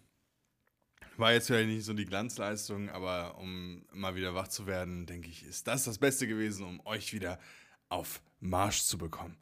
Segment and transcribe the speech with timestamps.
[1.17, 5.27] War jetzt vielleicht nicht so die Glanzleistung, aber um mal wieder wach zu werden, denke
[5.27, 7.37] ich, ist das das Beste gewesen, um euch wieder
[7.89, 9.35] auf Marsch zu bekommen.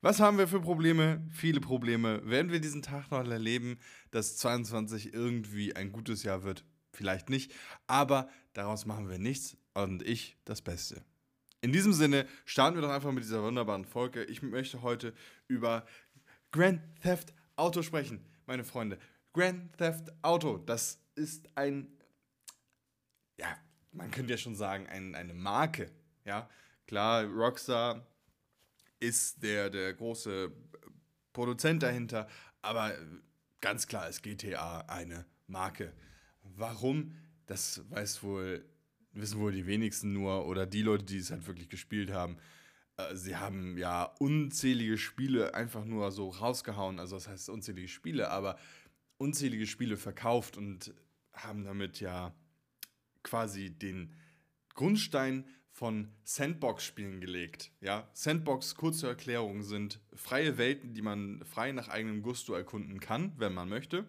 [0.00, 1.26] Was haben wir für Probleme?
[1.32, 2.24] Viele Probleme.
[2.24, 3.80] Werden wir diesen Tag noch erleben,
[4.12, 6.64] dass 22 irgendwie ein gutes Jahr wird?
[6.92, 7.52] Vielleicht nicht,
[7.88, 11.04] aber daraus machen wir nichts und ich das Beste.
[11.60, 14.24] In diesem Sinne starten wir doch einfach mit dieser wunderbaren Folge.
[14.24, 15.14] Ich möchte heute
[15.46, 15.86] über
[16.50, 18.98] Grand Theft Auto sprechen, meine Freunde.
[19.32, 21.86] Grand Theft Auto, das ist ein,
[23.38, 23.56] ja,
[23.92, 25.90] man könnte ja schon sagen, ein, eine Marke.
[26.24, 26.50] Ja,
[26.86, 28.06] klar, Rockstar
[29.00, 30.52] ist der, der große
[31.32, 32.28] Produzent dahinter,
[32.60, 32.92] aber
[33.60, 35.92] ganz klar ist GTA eine Marke.
[36.42, 37.16] Warum?
[37.46, 38.64] Das weiß wohl,
[39.12, 42.36] wissen wohl die wenigsten nur oder die Leute, die es halt wirklich gespielt haben.
[42.96, 48.30] Äh, sie haben ja unzählige Spiele einfach nur so rausgehauen, also das heißt unzählige Spiele,
[48.30, 48.58] aber
[49.18, 50.94] unzählige Spiele verkauft und
[51.32, 52.34] haben damit ja
[53.22, 54.12] quasi den
[54.74, 57.72] Grundstein von Sandbox-Spielen gelegt.
[57.80, 63.32] Ja, Sandbox, kurze Erklärung, sind freie Welten, die man frei nach eigenem Gusto erkunden kann,
[63.38, 64.06] wenn man möchte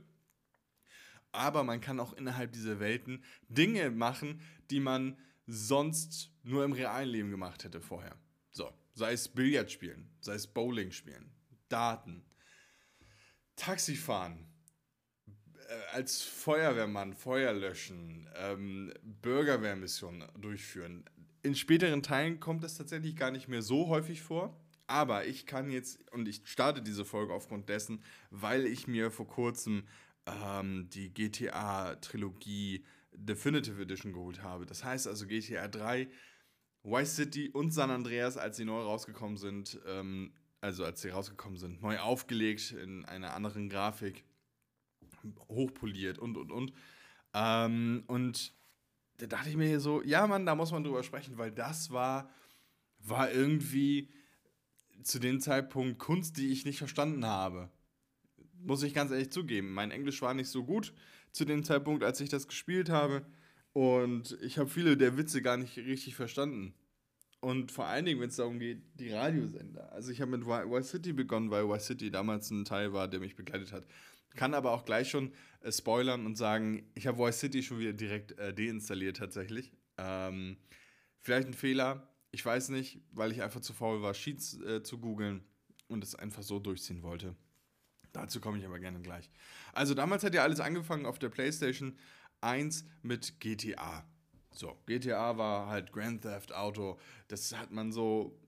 [1.33, 4.39] aber man kann auch innerhalb dieser Welten Dinge machen,
[4.71, 8.15] die man sonst nur im realen Leben gemacht hätte vorher.
[8.51, 11.31] So, sei es Billard spielen, sei es Bowling spielen,
[11.67, 12.23] Daten,
[13.55, 14.45] Taxifahren,
[15.67, 21.03] äh, als Feuerwehrmann Feuer löschen, ähm, Bürgerwehrmissionen durchführen.
[21.41, 24.59] In späteren Teilen kommt das tatsächlich gar nicht mehr so häufig vor.
[24.85, 29.27] Aber ich kann jetzt, und ich starte diese Folge aufgrund dessen, weil ich mir vor
[29.27, 29.87] kurzem
[30.25, 32.85] ähm, die GTA-Trilogie
[33.15, 34.65] Definitive Edition geholt habe.
[34.65, 36.07] Das heißt also GTA 3,
[36.83, 41.57] Vice City und San Andreas, als sie neu rausgekommen sind, ähm, also als sie rausgekommen
[41.57, 44.23] sind, neu aufgelegt in einer anderen Grafik,
[45.47, 46.73] hochpoliert und und und.
[47.33, 48.53] Ähm, und
[49.17, 52.29] da dachte ich mir so, ja Mann, da muss man drüber sprechen, weil das war,
[52.99, 54.09] war irgendwie
[55.03, 57.69] zu dem Zeitpunkt Kunst, die ich nicht verstanden habe
[58.65, 59.73] muss ich ganz ehrlich zugeben.
[59.73, 60.93] Mein Englisch war nicht so gut
[61.31, 63.25] zu dem Zeitpunkt, als ich das gespielt habe.
[63.73, 66.73] Und ich habe viele der Witze gar nicht richtig verstanden.
[67.39, 69.91] Und vor allen Dingen, wenn es darum geht, die Radiosender.
[69.91, 73.19] Also ich habe mit Y City begonnen, weil Y City damals ein Teil war, der
[73.19, 73.85] mich begleitet hat.
[74.35, 77.93] Kann aber auch gleich schon äh, spoilern und sagen, ich habe Y City schon wieder
[77.93, 79.73] direkt äh, deinstalliert tatsächlich.
[79.97, 80.57] Ähm,
[81.19, 84.99] vielleicht ein Fehler, ich weiß nicht, weil ich einfach zu faul war, Sheets äh, zu
[84.99, 85.43] googeln
[85.87, 87.35] und es einfach so durchziehen wollte.
[88.13, 89.29] Dazu komme ich aber gerne gleich.
[89.73, 91.97] Also damals hat ja alles angefangen auf der PlayStation
[92.41, 94.05] 1 mit GTA.
[94.51, 96.99] So, GTA war halt Grand Theft Auto.
[97.27, 98.39] Das hat man so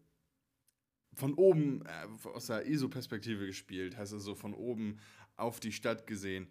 [1.16, 5.00] von oben äh, aus der ISO-Perspektive gespielt, heißt also von oben
[5.36, 6.48] auf die Stadt gesehen.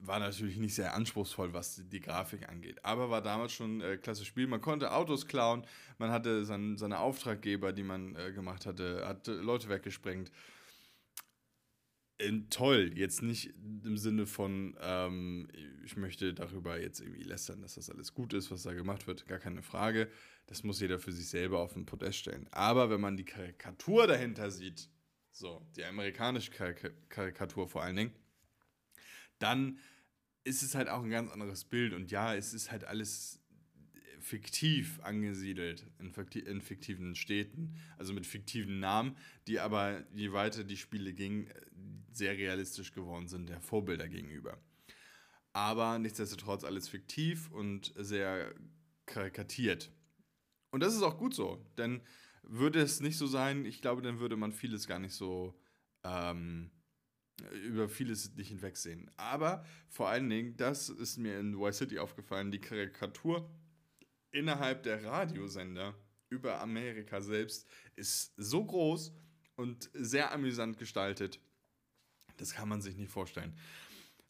[0.00, 4.24] War natürlich nicht sehr anspruchsvoll, was die, Grafik angeht, aber war damals schon äh, klasse
[4.24, 4.46] Spiel.
[4.46, 5.66] Man konnte Autos klauen,
[5.98, 10.32] man hatte sein, seine Auftraggeber, die man äh, gemacht hatte, hat Leute weggesprengt äh,
[12.50, 15.48] toll, jetzt nicht im Sinne von, ähm,
[15.84, 19.26] ich möchte darüber jetzt irgendwie lästern, dass das alles gut ist, was da gemacht wird,
[19.26, 20.08] gar keine Frage.
[20.46, 22.48] Das muss jeder für sich selber auf den Podest stellen.
[22.50, 24.88] Aber wenn man die Karikatur dahinter sieht,
[25.30, 28.12] so, die amerikanische Karik Karikatur vor allen Dingen,
[29.38, 29.78] dann
[30.42, 31.92] ist es halt auch ein ganz anderes Bild.
[31.92, 33.40] Und ja, es ist halt alles
[34.20, 36.12] fiktiv angesiedelt, in,
[36.46, 41.48] in, fiktiven Städten, also mit fiktiven Namen, die aber, je weiter die Spiele gingen,
[42.12, 44.58] sehr realistisch geworden sind, der Vorbilder gegenüber.
[45.52, 48.54] Aber nichtsdestotrotz alles fiktiv und sehr
[49.06, 49.90] karikatiert.
[50.70, 52.02] Und das ist auch gut so, denn
[52.42, 55.58] würde es nicht so sein, ich glaube, dann würde man vieles gar nicht so
[56.04, 56.70] ähm,
[57.64, 59.10] über vieles nicht hinwegsehen.
[59.16, 63.50] Aber vor allen Dingen, das ist mir in Y City aufgefallen, die Karikatur
[64.30, 65.94] innerhalb der Radiosender
[66.28, 67.66] über Amerika selbst
[67.96, 69.12] ist so groß
[69.56, 71.40] und sehr amüsant gestaltet.
[72.38, 73.54] Das kann man sich nicht vorstellen.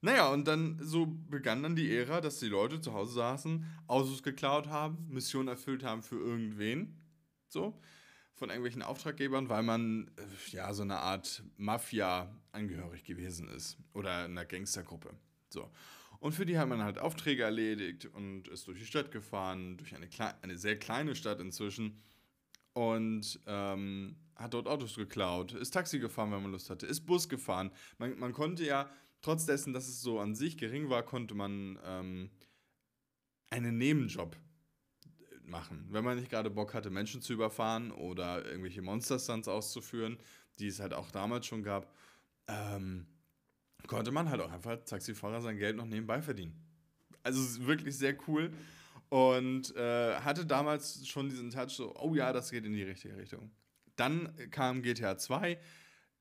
[0.01, 4.23] Naja, und dann so begann dann die Ära, dass die Leute zu Hause saßen, Autos
[4.23, 6.97] geklaut haben, Missionen erfüllt haben für irgendwen.
[7.49, 7.81] So.
[8.35, 13.77] Von irgendwelchen Auftraggebern, weil man äh, ja so eine Art Mafia angehörig gewesen ist.
[13.93, 15.11] Oder einer Gangstergruppe.
[15.49, 15.69] So.
[16.21, 19.95] Und für die hat man halt Aufträge erledigt und ist durch die Stadt gefahren, durch
[19.97, 20.09] eine,
[20.43, 22.01] eine sehr kleine Stadt inzwischen.
[22.73, 27.29] Und ähm, hat dort Autos geklaut, ist Taxi gefahren, wenn man Lust hatte, ist Bus
[27.29, 27.71] gefahren.
[27.99, 28.89] Man, man konnte ja,
[29.21, 32.31] trotz dessen, dass es so an sich gering war, konnte man ähm,
[33.51, 34.37] einen Nebenjob
[35.43, 35.87] machen.
[35.91, 40.19] Wenn man nicht gerade Bock hatte, Menschen zu überfahren oder irgendwelche Monster-Stunts auszuführen,
[40.59, 41.93] die es halt auch damals schon gab,
[42.47, 43.07] ähm,
[43.87, 46.55] konnte man halt auch einfach als Taxifahrer sein Geld noch nebenbei verdienen.
[47.23, 48.53] Also wirklich sehr cool
[49.09, 53.17] und äh, hatte damals schon diesen Touch so, oh ja, das geht in die richtige
[53.17, 53.51] Richtung.
[53.99, 55.59] Dann kam GTA 2,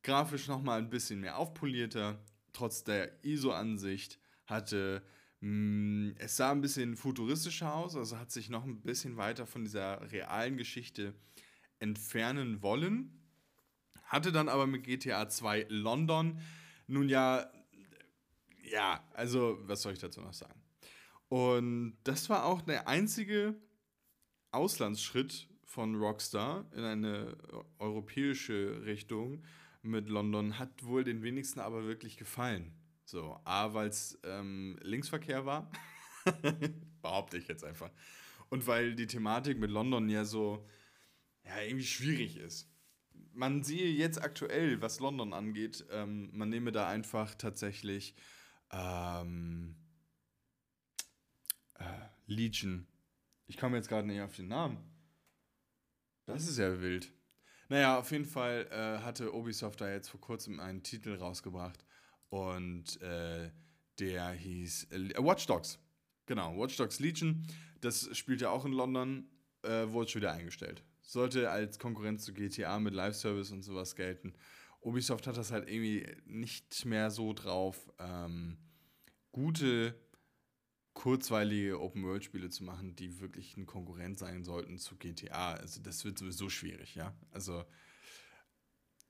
[0.01, 2.19] grafisch nochmal ein bisschen mehr aufpolierter,
[2.51, 5.03] trotz der ISO-Ansicht, hatte
[5.41, 9.63] mm, es sah ein bisschen futuristischer aus, also hat sich noch ein bisschen weiter von
[9.63, 11.13] dieser realen Geschichte
[11.77, 13.21] entfernen wollen.
[14.05, 16.39] Hatte dann aber mit GTA 2 London
[16.87, 17.51] nun ja,
[18.63, 20.59] ja, also was soll ich dazu noch sagen?
[21.29, 23.55] Und das war auch der einzige
[24.51, 27.37] Auslandsschritt von Rockstar in eine
[27.77, 29.43] europäische Richtung
[29.83, 32.73] mit London, hat wohl den wenigsten aber wirklich gefallen.
[33.05, 35.71] So, A, weil es ähm, Linksverkehr war,
[37.01, 37.91] behaupte ich jetzt einfach.
[38.49, 40.67] Und weil die Thematik mit London ja so,
[41.43, 42.67] ja, irgendwie schwierig ist
[43.37, 48.15] man sehe jetzt aktuell, was London angeht, ähm, man nehme da einfach tatsächlich
[48.71, 49.75] ähm,
[51.75, 51.83] äh,
[52.25, 52.87] Legion.
[53.45, 54.77] Ich komme jetzt gerade nicht auf den Namen.
[56.27, 57.11] Das ist ja wild.
[57.69, 61.83] Naja, auf jeden Fall äh, hatte Ubisoft da jetzt vor kurzem einen Titel rausgebracht
[62.29, 63.49] und äh,
[63.99, 65.79] der hieß äh, Watch Dogs.
[66.27, 67.47] Genau, Watch Dogs Legion.
[67.81, 69.27] Das spielt ja auch in London,
[69.63, 74.33] äh, wurde schon wieder eingestellt sollte als Konkurrenz zu GTA mit Live-Service und sowas gelten.
[74.81, 78.57] Ubisoft hat das halt irgendwie nicht mehr so drauf, ähm,
[79.31, 79.95] gute,
[80.97, 85.53] kurzweilige Open-World-Spiele zu machen, die wirklich ein Konkurrent sein sollten zu GTA.
[85.53, 87.15] Also das wird sowieso schwierig, ja.
[87.29, 87.63] Also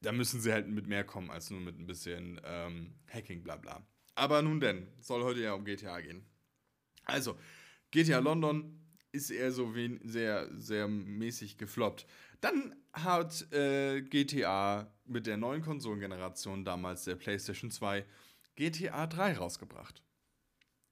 [0.02, 3.56] da müssen sie halt mit mehr kommen als nur mit ein bisschen ähm, Hacking, bla
[3.56, 3.88] bla.
[4.16, 6.26] Aber nun denn, soll heute ja um GTA gehen.
[7.06, 7.40] Also,
[7.92, 12.06] GTA London ist eher so wen sehr, sehr mäßig gefloppt.
[12.42, 18.06] Dann hat äh, GTA mit der neuen Konsolengeneration, damals der PlayStation 2,
[18.58, 20.04] GTA 3 rausgebracht.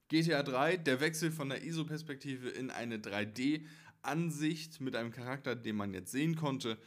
[0.10, 5.94] GTA 3, der Wechsel von der ISO-Perspektive in eine 3D-Ansicht mit einem Charakter, den man
[5.94, 6.78] jetzt sehen konnte,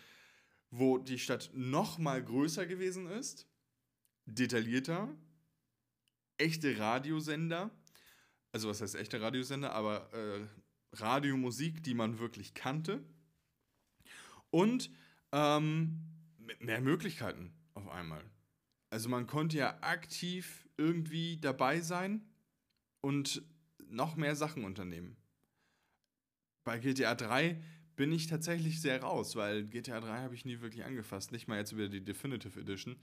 [0.70, 3.46] wo die Stadt noch mal größer gewesen ist,
[4.26, 5.08] detaillierter,
[6.36, 7.70] echte Radiosender,
[8.52, 10.46] also was heißt echte Radiosender, aber äh,
[10.92, 13.02] Radiomusik, die man wirklich kannte.
[14.50, 14.90] Und
[15.32, 16.00] ähm,
[16.60, 18.24] mehr Möglichkeiten auf einmal.
[18.90, 22.24] Also man konnte ja aktiv irgendwie dabei sein
[23.00, 23.42] und
[23.88, 25.16] noch mehr Sachen unternehmen.
[26.64, 27.62] Bei GTA 3
[27.96, 31.32] bin ich tatsächlich sehr raus, weil GTA 3 habe ich nie wirklich angefasst.
[31.32, 32.96] Nicht mal jetzt über die Definitive Edition.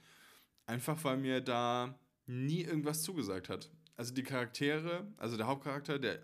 [0.68, 6.20] Einfach weil mir da nie irgendwas zugesagt hat also die Charaktere, also der Hauptcharakter, der,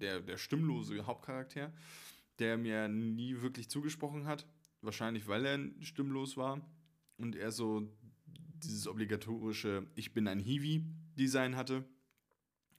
[0.00, 1.72] der, der stimmlose Hauptcharakter,
[2.38, 4.46] der mir nie wirklich zugesprochen hat,
[4.80, 6.60] wahrscheinlich weil er stimmlos war
[7.16, 7.88] und er so
[8.62, 11.84] dieses obligatorische Ich bin ein Hiwi-Design hatte,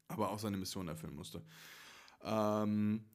[0.07, 1.41] aber auch seine Mission erfüllen musste.
[2.23, 3.05] Ähm,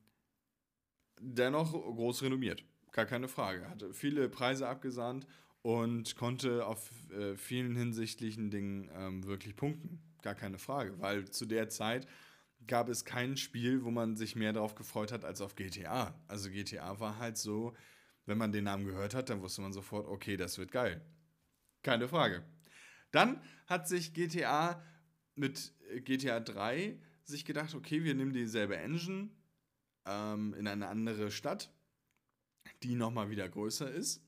[1.21, 3.69] dennoch groß renommiert, gar keine Frage.
[3.69, 5.27] Hatte viele Preise abgesahnt
[5.63, 11.47] und konnte auf äh, vielen hinsichtlichen Dingen ähm, wirklich punkten gar keine Frage, weil zu
[11.47, 12.07] der Zeit
[12.67, 16.15] gab es kein Spiel, wo man sich mehr darauf gefreut hat als auf GTA.
[16.29, 17.75] Also GTA war halt so,
[18.25, 21.03] wenn man den Namen gehört hat, dann wusste man sofort, okay, das wird geil.
[21.83, 22.45] Keine Frage.
[23.11, 24.81] Dann hat sich GTA
[25.35, 25.73] mit
[26.05, 29.31] GTA 3 sich gedacht, okay, wir nehmen dieselbe Engine
[30.07, 31.73] ähm, in eine andere Stadt,
[32.83, 34.23] die nochmal wieder größer ist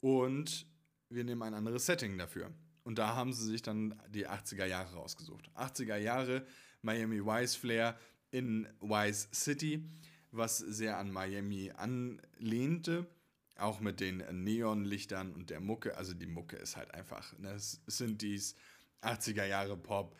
[0.00, 0.66] und
[1.08, 2.52] wir nehmen ein anderes Setting dafür.
[2.84, 5.50] Und da haben sie sich dann die 80er Jahre rausgesucht.
[5.54, 6.44] 80er Jahre,
[6.80, 7.98] Miami Vice Flair
[8.30, 9.88] in Vice City,
[10.32, 13.06] was sehr an Miami anlehnte.
[13.56, 15.96] Auch mit den Neonlichtern und der Mucke.
[15.96, 18.56] Also die Mucke ist halt einfach, ne, sind dies
[19.02, 20.16] 80er Jahre Pop,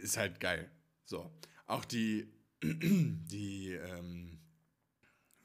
[0.00, 0.70] ist halt geil.
[1.04, 1.30] So.
[1.66, 4.38] Auch die, die, ähm,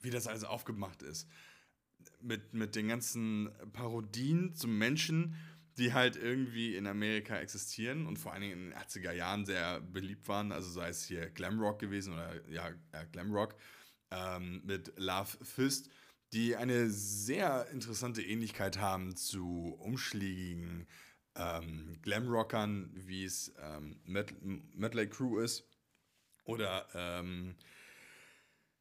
[0.02, 1.28] wie das alles aufgemacht ist.
[2.22, 5.36] Mit, mit den ganzen Parodien zum Menschen,
[5.78, 9.80] die halt irgendwie in Amerika existieren und vor allen Dingen in den 80er Jahren sehr
[9.80, 10.52] beliebt waren.
[10.52, 13.56] Also sei es hier Glamrock gewesen oder ja, ja Glamrock
[14.12, 15.90] ähm, mit Love Fist,
[16.34, 20.88] die eine sehr interessante Ähnlichkeit haben zu umschlägigen
[21.40, 25.64] ähm, Glamrockern, wie es ähm, Medley Crew ist.
[26.44, 27.56] Oder ähm,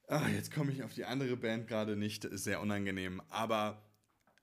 [0.09, 3.83] ah, jetzt komme ich auf die andere Band gerade nicht, ist sehr unangenehm, aber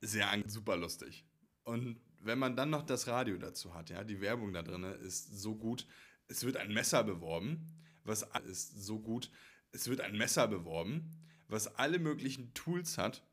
[0.02, 1.26] sehr super lustig.
[1.64, 5.40] Und wenn man dann noch das Radio dazu hat, ja, die Werbung da drin ist
[5.40, 5.88] so gut.
[6.28, 9.30] Es wird ein Messer beworben, was ist so gut.
[9.72, 13.24] Es wird ein Messer beworben, was alle möglichen Tools hat.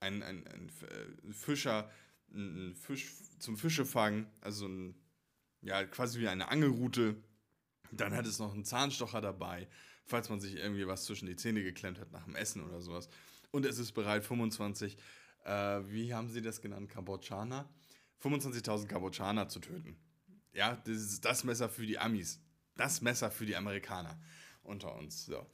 [0.00, 1.90] Ein, ein, ein äh, Fischer,
[2.32, 4.94] ein Fisch zum Fischefangen, also ein,
[5.62, 7.16] ja, quasi wie eine Angelrute.
[7.90, 9.68] Dann hat es noch einen Zahnstocher dabei,
[10.04, 13.08] falls man sich irgendwie was zwischen die Zähne geklemmt hat nach dem Essen oder sowas.
[13.50, 14.98] Und es ist bereit, 25,
[15.44, 15.50] äh,
[15.86, 17.68] wie haben sie das genannt, Kambodschaner?
[18.22, 19.96] 25.000 Kambodschaner zu töten.
[20.52, 22.40] Ja, das ist das Messer für die Amis.
[22.76, 24.20] Das Messer für die Amerikaner
[24.62, 25.26] unter uns.
[25.26, 25.46] So.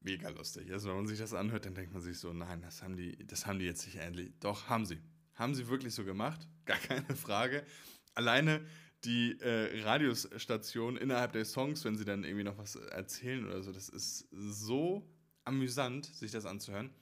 [0.00, 0.72] Mega lustig.
[0.72, 3.24] Also, wenn man sich das anhört, dann denkt man sich so: Nein, das haben die,
[3.26, 4.32] das haben die jetzt nicht endlich.
[4.40, 4.98] Doch, haben sie.
[5.42, 6.46] Haben sie wirklich so gemacht?
[6.66, 7.66] Gar keine Frage.
[8.14, 8.64] Alleine
[9.02, 13.72] die äh, Radiostation innerhalb der Songs, wenn sie dann irgendwie noch was erzählen oder so,
[13.72, 15.04] das ist so
[15.42, 16.94] amüsant, sich das anzuhören.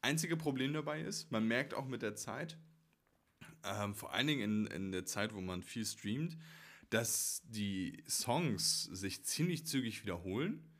[0.00, 2.56] Einzige Problem dabei ist, man merkt auch mit der Zeit,
[3.64, 6.38] ähm, vor allen Dingen in, in der Zeit, wo man viel streamt,
[6.90, 10.72] dass die Songs sich ziemlich zügig wiederholen.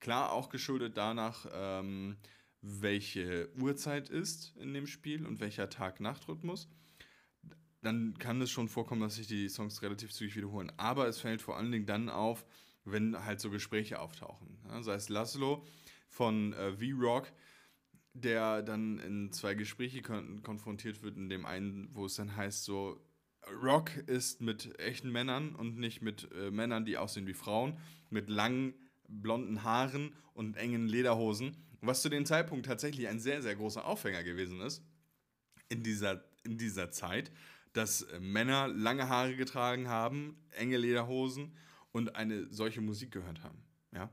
[0.00, 2.18] Klar, auch geschuldet danach, ähm,
[2.62, 6.68] welche Uhrzeit ist in dem Spiel und welcher Tag-Nacht-Rhythmus.
[7.82, 10.70] Dann kann es schon vorkommen, dass sich die Songs relativ zügig wiederholen.
[10.76, 12.46] Aber es fällt vor allen Dingen dann auf,
[12.84, 14.58] wenn halt so Gespräche auftauchen.
[14.68, 15.64] Ja, sei es Laszlo
[16.08, 17.32] von äh, V-Rock,
[18.14, 22.64] der dann in zwei Gespräche kon konfrontiert wird, in dem einen, wo es dann heißt,
[22.64, 23.04] so,
[23.60, 27.76] Rock ist mit echten Männern und nicht mit äh, Männern, die aussehen wie Frauen,
[28.10, 28.74] mit langen
[29.08, 34.22] blonden Haaren und engen Lederhosen, was zu dem Zeitpunkt tatsächlich ein sehr, sehr großer Aufhänger
[34.22, 34.82] gewesen ist,
[35.68, 37.30] in dieser, in dieser Zeit,
[37.72, 41.56] dass äh, Männer lange Haare getragen haben, enge Lederhosen
[41.90, 43.62] und eine solche Musik gehört haben.
[43.92, 44.10] Ja,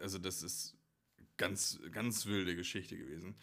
[0.00, 0.76] also das ist
[1.36, 3.36] ganz, ganz wilde Geschichte gewesen.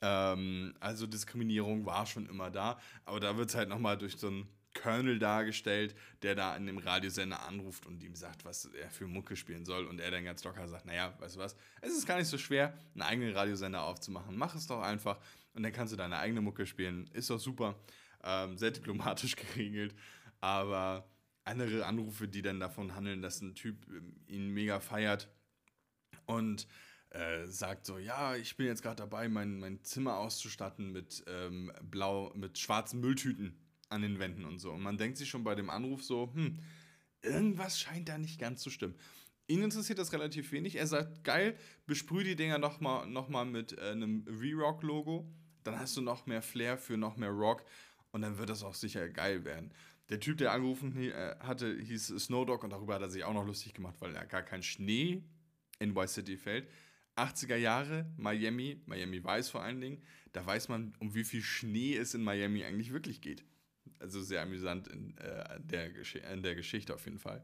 [0.00, 4.28] Ähm, also Diskriminierung war schon immer da, aber da wird es halt nochmal durch so
[4.28, 9.06] einen Colonel dargestellt, der da an dem Radiosender anruft und ihm sagt, was er für
[9.06, 9.86] Mucke spielen soll.
[9.86, 12.38] Und er dann ganz locker sagt, naja, weißt du was, es ist gar nicht so
[12.38, 14.36] schwer, einen eigenen Radiosender aufzumachen.
[14.36, 15.18] Mach es doch einfach
[15.54, 17.08] und dann kannst du deine eigene Mucke spielen.
[17.12, 17.76] Ist doch super.
[18.22, 19.94] Ähm, sehr diplomatisch geregelt.
[20.40, 21.08] Aber
[21.44, 25.28] andere Anrufe, die dann davon handeln, dass ein Typ ähm, ihn mega feiert
[26.26, 26.66] und
[27.10, 31.72] äh, sagt so, ja, ich bin jetzt gerade dabei, mein, mein Zimmer auszustatten mit ähm,
[31.82, 33.56] blau, mit schwarzen Mülltüten
[33.90, 34.72] an den Wänden und so.
[34.72, 36.58] Und man denkt sich schon bei dem Anruf so, hm,
[37.22, 38.94] irgendwas scheint da nicht ganz zu stimmen.
[39.46, 40.76] Ihn interessiert das relativ wenig.
[40.76, 45.30] Er sagt, geil, besprüh die Dinger nochmal noch mal mit äh, einem V-Rock-Logo.
[45.64, 47.64] Dann hast du noch mehr Flair für noch mehr Rock.
[48.10, 49.72] Und dann wird das auch sicher geil werden.
[50.08, 53.46] Der Typ, der angerufen äh, hatte, hieß Snowdog und darüber hat er sich auch noch
[53.46, 55.22] lustig gemacht, weil er gar kein Schnee
[55.78, 56.68] in Vice City fällt.
[57.16, 61.96] 80er Jahre, Miami, Miami weiß vor allen Dingen, da weiß man, um wie viel Schnee
[61.96, 63.44] es in Miami eigentlich wirklich geht.
[63.98, 65.90] Also sehr amüsant in, äh, der,
[66.32, 67.42] in der Geschichte auf jeden Fall.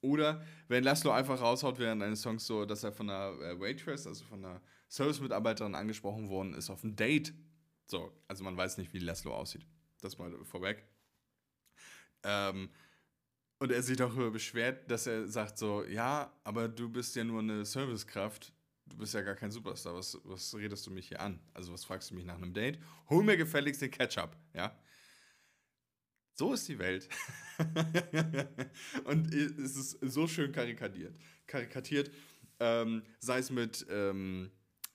[0.00, 4.06] Oder wenn Laszlo einfach raushaut während eines Songs so, dass er von einer äh, Waitress,
[4.06, 7.32] also von einer Service-Mitarbeiterin angesprochen worden ist auf ein Date.
[7.86, 9.64] So, also man weiß nicht, wie Laszlo aussieht.
[10.00, 10.84] Das mal vorweg.
[12.24, 12.70] Ähm,
[13.60, 17.40] und er sich darüber beschwert, dass er sagt so, ja, aber du bist ja nur
[17.40, 18.52] eine Servicekraft
[18.92, 21.40] du bist ja gar kein Superstar, was, was redest du mich hier an?
[21.54, 22.78] Also was fragst du mich nach einem Date?
[23.08, 24.76] Hol mir gefälligst den Ketchup, ja?
[26.42, 27.08] So ist die Welt.
[29.04, 31.14] und es ist so schön karikatiert.
[31.46, 32.10] Karikatiert,
[32.58, 34.50] ähm, sei es mit ähm,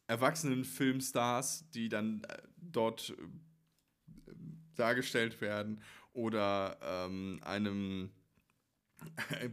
[0.07, 4.33] erwachsenen Filmstars, die dann äh, dort äh,
[4.75, 8.09] dargestellt werden, oder ähm, einem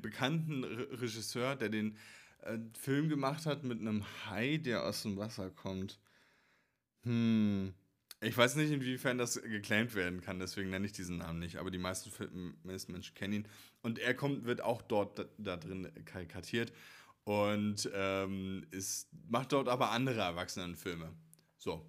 [0.02, 1.96] bekannten Re Regisseur, der den
[2.42, 6.00] äh, Film gemacht hat mit einem Hai, der aus dem Wasser kommt.
[7.04, 7.72] Hm.
[8.24, 11.70] Ich weiß nicht, inwiefern das geclaimed werden kann, deswegen nenne ich diesen Namen nicht, aber
[11.70, 13.48] die meisten, meisten Menschen kennen ihn.
[13.82, 16.72] Und er kommt, wird auch dort da, da drin karikatiert
[17.24, 21.12] und ähm, ist, macht dort aber andere Erwachsenenfilme.
[21.58, 21.86] So,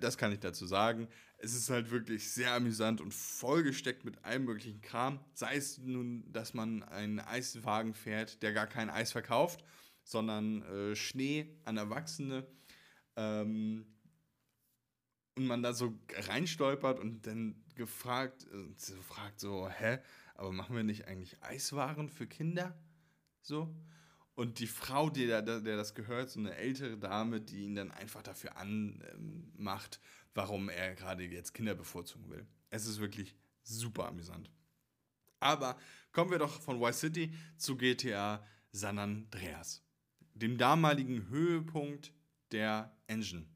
[0.00, 1.08] das kann ich dazu sagen
[1.44, 5.20] es ist halt wirklich sehr amüsant und vollgesteckt mit allem möglichen Kram.
[5.34, 9.62] Sei es nun, dass man einen Eiswagen fährt, der gar kein Eis verkauft,
[10.04, 12.46] sondern äh, Schnee an Erwachsene.
[13.16, 13.86] Ähm,
[15.36, 19.98] und man da so reinstolpert und dann gefragt, äh, so fragt so, hä,
[20.34, 22.76] aber machen wir nicht eigentlich Eiswaren für Kinder?
[23.42, 23.74] So.
[24.34, 27.92] Und die Frau, die der, der das gehört, so eine ältere Dame, die ihn dann
[27.92, 30.00] einfach dafür anmacht,
[30.34, 32.46] warum er gerade jetzt Kinder bevorzugen will.
[32.70, 34.50] Es ist wirklich super amüsant.
[35.38, 35.76] Aber
[36.10, 39.84] kommen wir doch von Y City zu GTA San Andreas,
[40.34, 42.12] dem damaligen Höhepunkt
[42.50, 43.46] der Engine.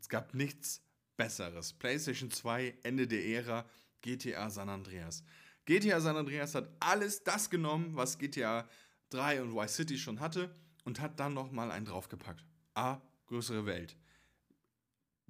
[0.00, 0.82] Es gab nichts
[1.16, 1.72] Besseres.
[1.72, 3.68] PlayStation 2, Ende der Ära,
[4.02, 5.24] GTA San Andreas.
[5.64, 8.68] GTA San Andreas hat alles das genommen, was GTA
[9.10, 12.44] 3 und Y City schon hatte und hat dann nochmal einen draufgepackt.
[12.74, 13.96] A, größere Welt.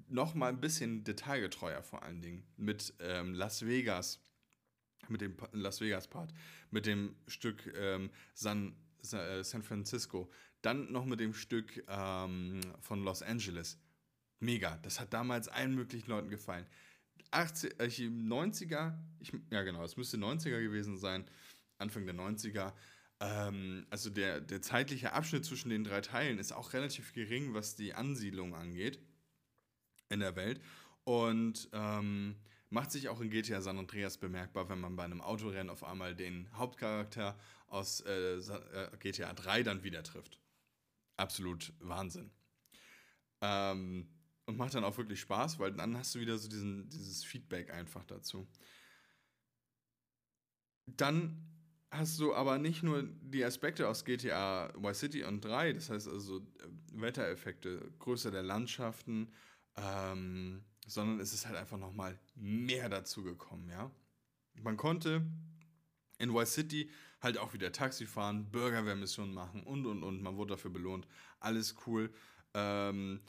[0.09, 4.21] Noch mal ein bisschen detailgetreuer vor allen Dingen mit ähm, Las Vegas,
[5.09, 6.33] mit dem Las Vegas Part,
[6.71, 8.77] mit dem Stück ähm, San,
[9.13, 10.31] äh, San Francisco,
[10.63, 13.79] dann noch mit dem Stück ähm, von Los Angeles.
[14.41, 16.67] Mega, das hat damals allen möglichen Leuten gefallen.
[17.31, 21.29] 80, äh, 90er, ich, ja genau, es müsste 90er gewesen sein,
[21.79, 22.73] Anfang der 90er.
[23.21, 27.75] Ähm, also der, der zeitliche Abschnitt zwischen den drei Teilen ist auch relativ gering, was
[27.77, 29.01] die Ansiedlung angeht
[30.09, 30.61] in der Welt.
[31.05, 32.37] Und ähm,
[32.71, 36.15] macht sich auch in GTA San Andreas bemerkbar, wenn man bei einem Autorennen auf einmal
[36.15, 40.39] den Hauptcharakter aus äh, äh GTA 3 dann wieder trifft.
[41.17, 42.31] Absolut Wahnsinn.
[43.41, 44.09] Ähm,
[44.49, 47.71] und macht dann auch wirklich Spaß, weil dann hast du wieder so diesen, dieses Feedback
[47.71, 48.49] einfach dazu.
[50.87, 51.47] Dann
[51.91, 56.09] hast du aber nicht nur die Aspekte aus GTA Y City und 3, das heißt
[56.09, 56.43] also äh,
[56.95, 59.35] Wettereffekte, Größe der Landschaften,
[59.77, 63.91] ähm, sondern es ist halt einfach nochmal mehr dazu gekommen, ja.
[64.63, 65.27] Man konnte
[66.17, 66.91] in Y City
[67.21, 70.23] halt auch wieder Taxi fahren, Bürgerwehrmissionen machen und und und.
[70.23, 71.07] Man wurde dafür belohnt.
[71.39, 72.11] Alles cool.
[72.55, 73.21] Ähm,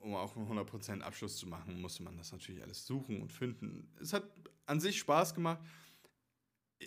[0.00, 3.92] um auch einen 100% Abschluss zu machen, musste man das natürlich alles suchen und finden.
[4.00, 4.24] Es hat
[4.66, 5.60] an sich Spaß gemacht.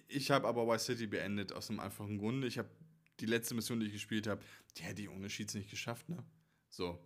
[0.08, 2.48] Ich habe aber Y City beendet aus einem einfachen Grunde.
[2.48, 2.70] Ich habe
[3.20, 4.42] die letzte Mission, die ich gespielt habe,
[4.78, 6.24] die hätte ich ohne Cheats nicht geschafft, ne?
[6.70, 7.00] So.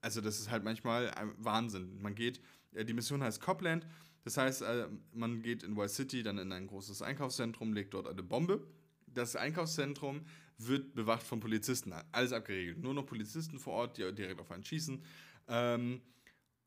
[0.00, 2.00] Also, das ist halt manchmal Wahnsinn.
[2.00, 2.40] Man geht,
[2.72, 3.86] äh, die Mission heißt Copland.
[4.22, 8.06] Das heißt, äh, man geht in Y City dann in ein großes Einkaufszentrum, legt dort
[8.06, 8.66] eine Bombe.
[9.06, 10.24] Das Einkaufszentrum
[10.58, 11.92] wird bewacht von Polizisten.
[12.12, 12.78] Alles abgeregelt.
[12.78, 15.02] Nur noch Polizisten vor Ort, die direkt auf einen schießen.
[15.48, 16.02] Ähm,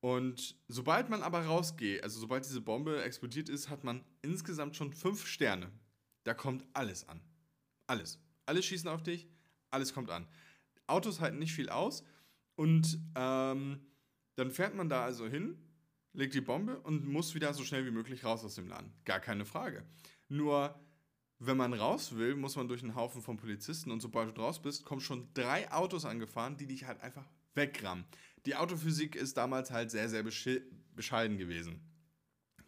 [0.01, 4.91] und sobald man aber rausgeht, also sobald diese Bombe explodiert ist, hat man insgesamt schon
[4.91, 5.71] fünf Sterne.
[6.23, 7.21] Da kommt alles an.
[7.87, 8.19] Alles.
[8.45, 9.27] Alle schießen auf dich,
[9.69, 10.27] alles kommt an.
[10.87, 12.03] Autos halten nicht viel aus
[12.55, 13.79] und ähm,
[14.35, 15.57] dann fährt man da also hin,
[16.13, 18.91] legt die Bombe und muss wieder so schnell wie möglich raus aus dem Laden.
[19.05, 19.85] Gar keine Frage.
[20.29, 20.79] Nur,
[21.37, 24.61] wenn man raus will, muss man durch einen Haufen von Polizisten und sobald du raus
[24.61, 28.05] bist, kommen schon drei Autos angefahren, die dich halt einfach wegrammen.
[28.45, 31.81] Die Autophysik ist damals halt sehr, sehr bescheiden gewesen.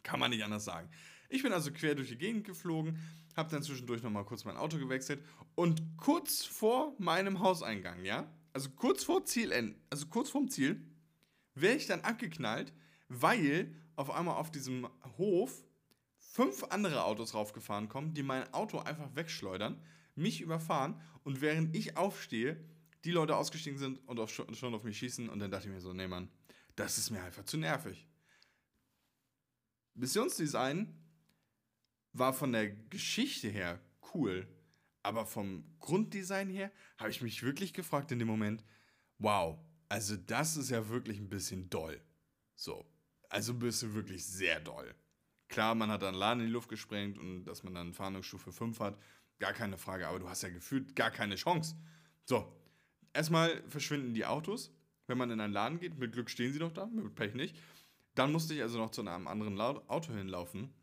[0.04, 0.90] Kann man nicht anders sagen.
[1.30, 3.00] Ich bin also quer durch die Gegend geflogen,
[3.36, 5.24] habe dann zwischendurch nochmal kurz mein Auto gewechselt
[5.56, 10.86] und kurz vor meinem Hauseingang, ja, also kurz vor Zielende, also kurz vorm Ziel,
[11.56, 12.72] wäre ich dann abgeknallt,
[13.08, 15.64] weil auf einmal auf diesem Hof
[16.18, 19.82] fünf andere Autos raufgefahren kommen, die mein Auto einfach wegschleudern,
[20.16, 22.64] mich überfahren und während ich aufstehe,
[23.04, 25.82] die Leute ausgestiegen sind und auf, schon auf mich schießen und dann dachte ich mir
[25.82, 26.30] so, nee Mann,
[26.76, 28.08] das ist mir einfach zu nervig.
[29.96, 30.94] Missionsdesign
[32.14, 33.80] war von der Geschichte her
[34.14, 34.48] cool,
[35.02, 38.64] aber vom Grunddesign her habe ich mich wirklich gefragt in dem Moment,
[39.18, 42.02] wow, also das ist ja wirklich ein bisschen doll.
[42.56, 42.86] So,
[43.30, 44.96] also ein bisschen wirklich sehr doll.
[45.50, 48.80] Klar, man hat dann Laden in die Luft gesprengt und dass man dann Fahndungsstufe 5
[48.80, 48.98] hat,
[49.40, 51.76] gar keine Frage, aber du hast ja gefühlt gar keine Chance.
[52.26, 52.63] So,
[53.14, 54.72] erstmal verschwinden die Autos,
[55.08, 57.58] wenn man in einen Laden geht, mit Glück stehen sie doch da, mit Pech nicht.
[58.16, 60.74] Dann musste ich also noch zu einem anderen Auto hinlaufen,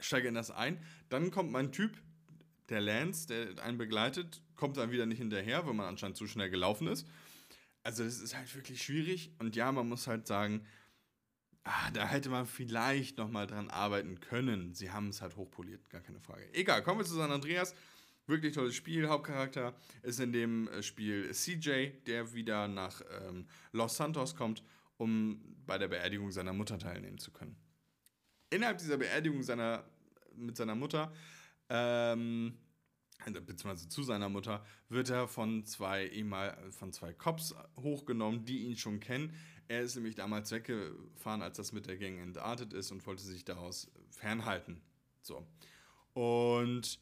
[0.00, 1.96] steige in das ein, dann kommt mein Typ,
[2.70, 6.48] der Lance, der einen begleitet, kommt dann wieder nicht hinterher, weil man anscheinend zu schnell
[6.48, 7.06] gelaufen ist.
[7.82, 10.66] Also das ist halt wirklich schwierig und ja, man muss halt sagen,
[11.64, 14.74] ah, da hätte man vielleicht nochmal dran arbeiten können.
[14.74, 16.48] Sie haben es halt hochpoliert, gar keine Frage.
[16.54, 17.74] Egal, kommen wir zu San Andreas.
[18.26, 19.08] Wirklich tolles Spiel.
[19.08, 24.62] Hauptcharakter ist in dem äh, Spiel CJ, der wieder nach ähm, Los Santos kommt,
[24.96, 27.56] um bei der Beerdigung seiner Mutter teilnehmen zu können.
[28.50, 29.84] Innerhalb dieser Beerdigung seiner,
[30.36, 31.12] mit seiner Mutter
[31.68, 32.56] ähm,
[33.24, 36.10] also, beziehungsweise zu seiner Mutter, wird er von zwei,
[36.70, 39.34] von zwei Cops hochgenommen, die ihn schon kennen.
[39.66, 43.44] Er ist nämlich damals weggefahren, als das mit der Gang entartet ist und wollte sich
[43.44, 44.82] daraus fernhalten.
[45.22, 45.46] So.
[46.12, 47.00] Und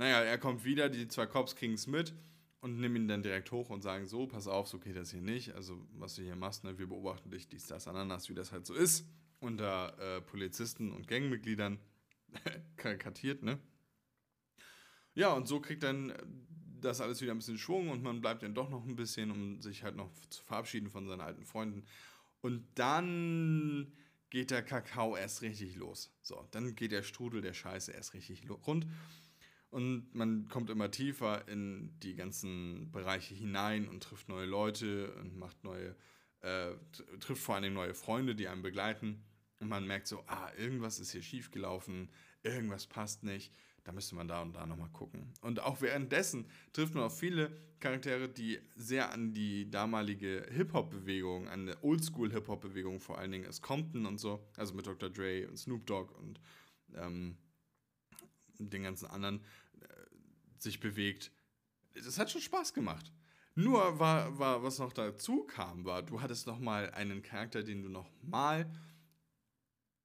[0.00, 2.14] naja, er kommt wieder, die zwei Cops kriegen es mit
[2.60, 5.20] und nehmen ihn dann direkt hoch und sagen: So, pass auf, so geht das hier
[5.20, 5.54] nicht.
[5.54, 8.64] Also, was du hier machst, ne, wir beobachten dich, dies, das, Ananas, wie das halt
[8.64, 9.06] so ist.
[9.40, 11.78] Unter äh, Polizisten und Gangmitgliedern
[12.76, 13.58] karikatiert, ne?
[15.12, 16.14] Ja, und so kriegt dann
[16.80, 19.60] das alles wieder ein bisschen Schwung und man bleibt dann doch noch ein bisschen, um
[19.60, 21.84] sich halt noch zu verabschieden von seinen alten Freunden.
[22.40, 23.92] Und dann
[24.30, 26.10] geht der Kakao erst richtig los.
[26.22, 28.86] So, dann geht der Strudel der Scheiße erst richtig rund.
[29.70, 35.36] Und man kommt immer tiefer in die ganzen Bereiche hinein und trifft neue Leute und
[35.38, 35.94] macht neue,
[36.40, 36.72] äh,
[37.20, 39.22] trifft vor allem neue Freunde, die einen begleiten.
[39.60, 42.10] Und man merkt so, ah, irgendwas ist hier schiefgelaufen,
[42.42, 43.52] irgendwas passt nicht
[43.84, 45.32] da müsste man da und da nochmal gucken.
[45.40, 51.66] Und auch währenddessen trifft man auf viele Charaktere, die sehr an die damalige Hip-Hop-Bewegung, an
[51.66, 55.08] der Oldschool-Hip-Hop-Bewegung vor allen Dingen aus Compton und so, also mit Dr.
[55.08, 56.40] Dre und Snoop Dogg und
[56.94, 57.36] ähm,
[58.58, 59.40] den ganzen anderen,
[60.62, 61.30] sich bewegt.
[61.94, 63.12] Das hat schon Spaß gemacht.
[63.54, 67.82] Nur war, war, was noch dazu kam, war, du hattest noch mal einen Charakter, den
[67.82, 68.70] du noch mal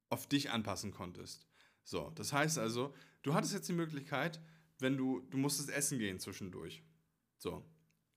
[0.09, 1.45] auf dich anpassen konntest.
[1.83, 4.41] So, das heißt also, du hattest jetzt die Möglichkeit,
[4.79, 6.83] wenn du, du musstest essen gehen zwischendurch.
[7.37, 7.63] So,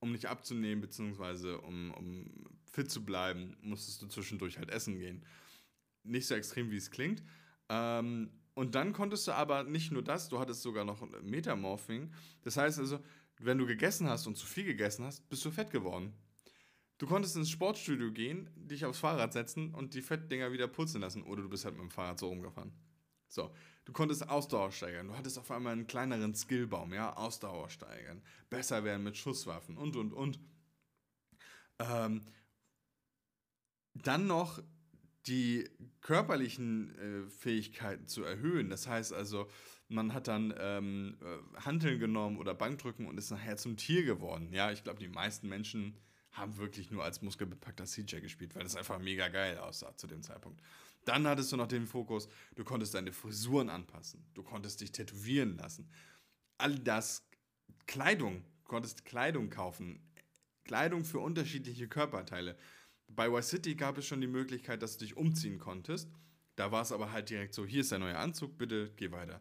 [0.01, 5.25] um nicht abzunehmen, beziehungsweise um, um fit zu bleiben, musstest du zwischendurch halt essen gehen.
[6.03, 7.23] Nicht so extrem, wie es klingt.
[7.69, 12.13] Ähm, und dann konntest du aber nicht nur das, du hattest sogar noch Metamorphing.
[12.43, 12.99] Das heißt also,
[13.39, 16.13] wenn du gegessen hast und zu viel gegessen hast, bist du fett geworden.
[16.99, 21.23] Du konntest ins Sportstudio gehen, dich aufs Fahrrad setzen und die Fettdinger wieder putzen lassen.
[21.23, 22.73] Oder du bist halt mit dem Fahrrad so rumgefahren.
[23.29, 25.07] So, du konntest Ausdauer steigern.
[25.07, 28.25] Du hattest auf einmal einen kleineren Skillbaum, ja, Ausdauer steigern.
[28.51, 30.41] Besser werden mit Schusswaffen und, und, und.
[31.79, 32.23] Ähm,
[33.95, 34.61] dann noch
[35.29, 35.69] die
[36.01, 38.71] körperlichen äh, Fähigkeiten zu erhöhen.
[38.71, 39.49] Das heißt also,
[39.89, 44.53] man hat dann ähm, äh, Hanteln genommen oder Bankdrücken und ist nachher zum Tier geworden.
[44.53, 45.97] Ja, ich glaube, die meisten Menschen
[46.33, 50.23] haben wirklich nur als muskelbepackter CJ gespielt, weil das einfach mega geil aussah zu dem
[50.23, 50.61] Zeitpunkt.
[51.05, 55.57] Dann hattest du noch den Fokus, du konntest deine Frisuren anpassen, du konntest dich tätowieren
[55.57, 55.91] lassen.
[56.59, 57.27] All das,
[57.87, 60.01] Kleidung, du konntest Kleidung kaufen,
[60.65, 62.59] Kleidung für unterschiedliche Körperteile.
[63.09, 66.11] Bei Y-City gab es schon die Möglichkeit, dass du dich umziehen konntest.
[66.57, 69.41] Da war es aber halt direkt so, hier ist der neue Anzug, bitte geh weiter.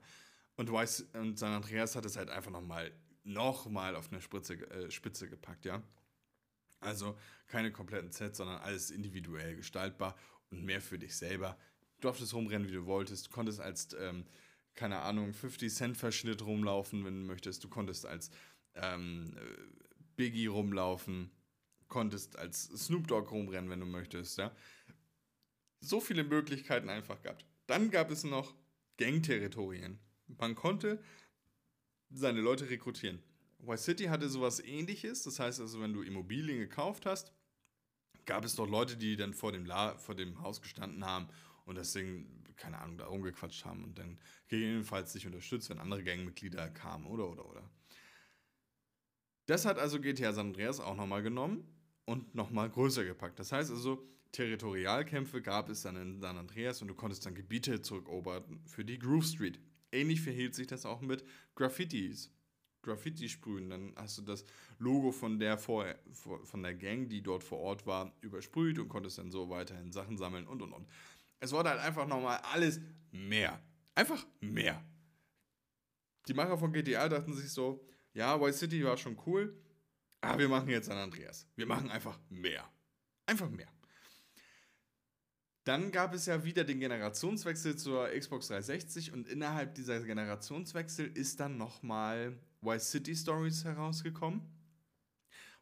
[0.56, 2.92] Und, Weiß, und San Andreas hat es halt einfach nochmal
[3.24, 5.84] noch mal auf eine Spritze, äh, Spitze gepackt, ja.
[6.80, 10.16] Also keine kompletten Sets, sondern alles individuell gestaltbar
[10.50, 11.58] und mehr für dich selber.
[11.96, 13.28] Du durftest rumrennen, wie du wolltest.
[13.28, 14.26] Du konntest als, ähm,
[14.76, 17.64] keine Ahnung, 50-Cent-Verschnitt rumlaufen, wenn du möchtest.
[17.64, 18.30] Du konntest als
[18.76, 19.36] ähm,
[20.16, 21.32] Biggie rumlaufen.
[21.88, 24.56] Konntest als Snoop Dogg rumrennen, wenn du möchtest, ja.
[25.80, 27.46] So viele Möglichkeiten einfach gehabt.
[27.68, 28.56] Dann gab es noch
[28.98, 30.00] Gang-Territorien.
[30.28, 31.02] Man konnte
[32.10, 33.22] seine Leute rekrutieren.
[33.60, 35.24] Y City hatte sowas ähnliches.
[35.24, 37.34] Das heißt also, wenn du Immobilien gekauft hast,
[38.26, 41.28] gab es dort Leute, die dann vor dem, La vor dem Haus gestanden haben
[41.66, 46.04] und das Ding, keine Ahnung, da rumgequatscht haben und dann gegebenenfalls dich unterstützt, wenn andere
[46.04, 47.70] Gangmitglieder kamen oder oder oder.
[49.46, 51.77] Das hat also GTA San Andreas auch nochmal genommen
[52.08, 53.38] und nochmal größer gepackt.
[53.38, 57.82] Das heißt also, Territorialkämpfe gab es dann in San Andreas und du konntest dann Gebiete
[57.82, 59.60] zurückerobern für die Groove Street.
[59.92, 61.24] Ähnlich verhielt sich das auch mit
[61.56, 62.32] Graffitis.
[62.82, 64.46] Graffiti sprühen, dann hast du das
[64.80, 69.18] Logo von der, vor, von der Gang, die dort vor Ort war, übersprüht und konntest
[69.18, 70.88] dann so weiterhin Sachen sammeln und und und.
[71.40, 72.80] Es wurde halt einfach nochmal alles
[73.12, 73.62] mehr.
[73.94, 74.82] Einfach mehr.
[76.28, 79.56] Die Macher von GTA dachten sich so, ja, White City war schon cool,
[80.22, 81.48] aber wir machen jetzt San Andreas.
[81.56, 82.70] Wir machen einfach mehr.
[83.26, 83.68] Einfach mehr.
[85.68, 91.42] Dann gab es ja wieder den Generationswechsel zur Xbox 360 und innerhalb dieser Generationswechsel ist
[91.42, 94.42] dann nochmal Y City Stories herausgekommen.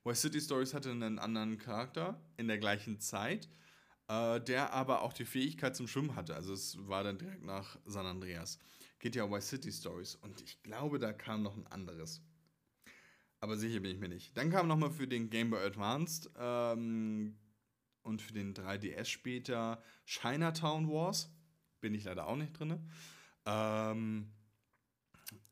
[0.05, 3.49] Y City Stories hatte einen anderen Charakter in der gleichen Zeit,
[4.07, 6.35] äh, der aber auch die Fähigkeit zum Schwimmen hatte.
[6.35, 8.59] Also es war dann direkt nach San Andreas.
[8.99, 12.21] Geht ja Y City Stories und ich glaube, da kam noch ein anderes.
[13.45, 14.35] Aber sicher bin ich mir nicht.
[14.35, 17.37] Dann kam nochmal für den Game Boy Advanced ähm,
[18.01, 21.31] und für den 3DS später Chinatown Wars.
[21.79, 22.89] Bin ich leider auch nicht drin.
[23.45, 24.33] Ähm,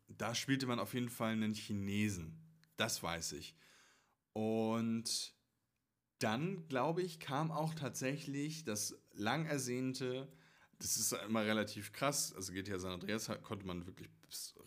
[0.08, 2.42] da spielte man auf jeden Fall einen Chinesen.
[2.78, 3.56] Das weiß ich.
[4.32, 5.36] Und
[6.18, 10.34] dann, glaube ich, kam auch tatsächlich das lang ersehnte,
[10.80, 14.10] das ist immer relativ krass, also GTA San Andreas konnte man wirklich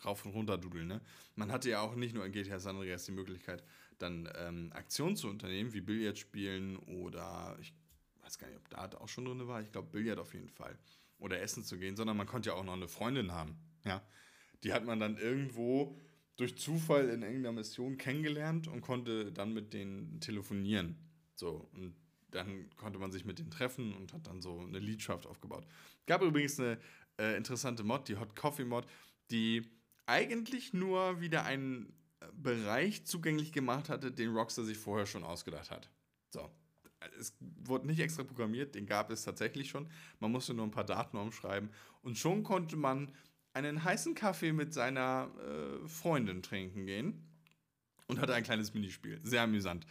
[0.05, 0.87] rauf und runter dudeln.
[0.87, 1.01] Ne?
[1.35, 3.63] Man hatte ja auch nicht nur in GTA San Andreas die Möglichkeit,
[3.99, 7.75] dann ähm, Aktionen zu unternehmen, wie Billard spielen oder ich
[8.23, 9.61] weiß gar nicht, ob Dart auch schon drin war.
[9.61, 10.79] Ich glaube, Billard auf jeden Fall.
[11.19, 13.57] Oder essen zu gehen, sondern man konnte ja auch noch eine Freundin haben.
[13.85, 14.03] Ja.
[14.65, 15.97] Die hat man dann irgendwo
[16.37, 20.97] durch Zufall in irgendeiner Mission kennengelernt und konnte dann mit denen telefonieren.
[21.35, 21.95] So, und
[22.31, 25.67] dann konnte man sich mit denen treffen und hat dann so eine Liedschaft aufgebaut.
[26.07, 26.79] Gab übrigens eine
[27.19, 28.87] äh, interessante Mod, die Hot Coffee Mod,
[29.31, 29.63] die
[30.07, 31.93] eigentlich nur wieder einen
[32.33, 35.91] Bereich zugänglich gemacht hatte, den Rockstar sich vorher schon ausgedacht hat.
[36.31, 36.51] So.
[37.19, 39.89] Es wurde nicht extra programmiert, den gab es tatsächlich schon.
[40.19, 41.71] Man musste nur ein paar Daten umschreiben
[42.03, 43.13] und schon konnte man
[43.53, 47.23] einen heißen Kaffee mit seiner äh, Freundin trinken gehen
[48.07, 49.21] und hatte ein kleines Minispiel.
[49.23, 49.87] Sehr amüsant.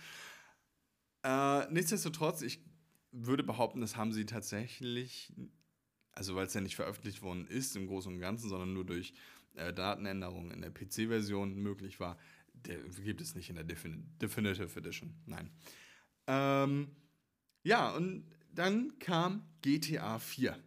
[1.25, 2.59] Äh, nichtsdestotrotz, ich
[3.11, 5.33] würde behaupten, das haben sie tatsächlich,
[6.11, 9.15] also weil es ja nicht veröffentlicht worden ist im Großen und Ganzen, sondern nur durch
[9.55, 12.19] äh, Datenänderung in der PC-Version möglich war,
[12.53, 15.15] der gibt es nicht in der Defin Definitive Edition.
[15.25, 15.49] Nein.
[16.27, 16.95] Ähm,
[17.63, 20.59] ja, und dann kam GTA 4.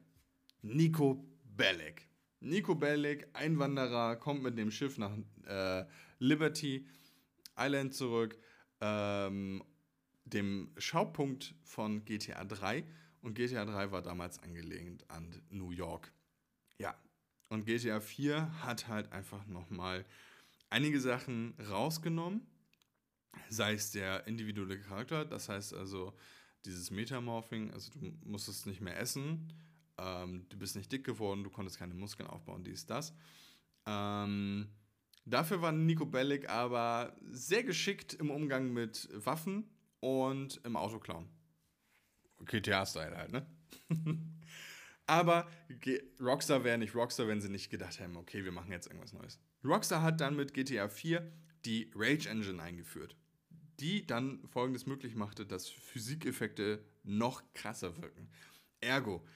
[0.63, 2.09] Nico Bellic.
[2.41, 5.17] Nico Bellic, Einwanderer, kommt mit dem Schiff nach
[5.47, 5.85] äh,
[6.19, 6.89] Liberty
[7.57, 8.37] Island zurück,
[8.81, 9.63] ähm,
[10.33, 12.85] dem Schaupunkt von GTA 3.
[13.21, 16.13] Und GTA 3 war damals angelehnt an New York.
[16.79, 16.97] Ja,
[17.49, 20.05] und GTA 4 hat halt einfach nochmal
[20.71, 22.47] einige Sachen rausgenommen.
[23.49, 26.15] Sei es der individuelle Charakter, das heißt also
[26.65, 29.53] dieses Metamorphing, also du musstest nicht mehr essen,
[29.97, 33.15] ähm, du bist nicht dick geworden, du konntest keine Muskeln aufbauen, dies, das.
[33.87, 34.69] Ähm,
[35.25, 39.65] dafür war Nico Bellic aber sehr geschickt im Umgang mit Waffen
[40.01, 41.29] und im Autoklauen.
[42.45, 43.47] GTA-Style halt, ne?
[45.07, 45.49] aber
[46.21, 49.41] Rockstar wäre nicht Rockstar, wenn sie nicht gedacht hätten, okay, wir machen jetzt irgendwas Neues.
[49.65, 51.31] Rockstar hat dann mit GTA 4
[51.65, 53.17] die Rage Engine eingeführt,
[53.81, 58.31] die dann folgendes möglich machte, dass Physikeffekte noch krasser wirken.
[58.81, 59.27] Ergo,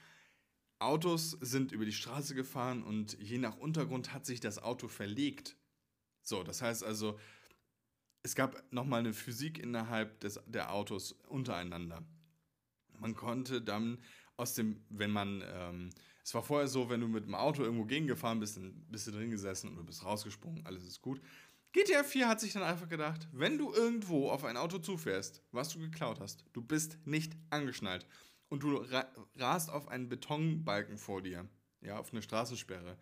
[0.79, 5.55] Autos sind über die Straße gefahren und je nach Untergrund hat sich das Auto verlegt.
[6.21, 7.19] So, das heißt also,
[8.23, 12.03] es gab nochmal eine Physik innerhalb des, der Autos untereinander.
[12.99, 13.99] Man konnte dann
[14.37, 15.89] aus dem, wenn man, ähm,
[16.23, 19.11] es war vorher so, wenn du mit dem Auto irgendwo gegengefahren bist, dann bist du
[19.11, 21.21] drin gesessen und du bist rausgesprungen, alles ist gut.
[21.73, 25.69] GTA 4 hat sich dann einfach gedacht, wenn du irgendwo auf ein Auto zufährst, was
[25.69, 28.07] du geklaut hast, du bist nicht angeschnallt
[28.47, 31.49] und du ra rast auf einen Betonbalken vor dir,
[31.81, 32.97] ja, auf eine Straßensperre,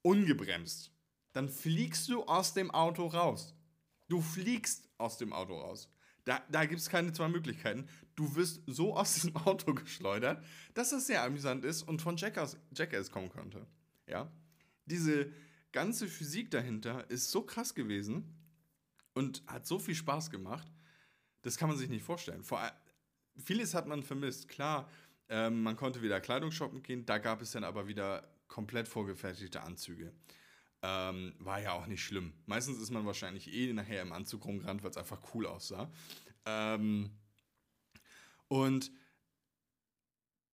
[0.00, 0.90] ungebremst,
[1.32, 3.54] dann fliegst du aus dem Auto raus.
[4.12, 5.88] Du fliegst aus dem Auto raus.
[6.24, 7.88] Da, da gibt es keine zwei Möglichkeiten.
[8.14, 10.44] Du wirst so aus diesem Auto geschleudert,
[10.74, 13.66] dass das sehr amüsant ist und von Jackass, Jackass kommen könnte.
[14.06, 14.30] Ja?
[14.84, 15.32] Diese
[15.72, 18.36] ganze Physik dahinter ist so krass gewesen
[19.14, 20.70] und hat so viel Spaß gemacht,
[21.40, 22.44] das kann man sich nicht vorstellen.
[22.44, 22.60] Vor,
[23.42, 24.46] vieles hat man vermisst.
[24.46, 24.90] Klar,
[25.30, 29.62] ähm, man konnte wieder Kleidung shoppen gehen, da gab es dann aber wieder komplett vorgefertigte
[29.62, 30.12] Anzüge.
[30.82, 32.32] Ähm, war ja auch nicht schlimm.
[32.46, 35.90] Meistens ist man wahrscheinlich eh nachher im Anzug rumgerannt, weil es einfach cool aussah.
[36.44, 37.10] Ähm,
[38.48, 38.90] und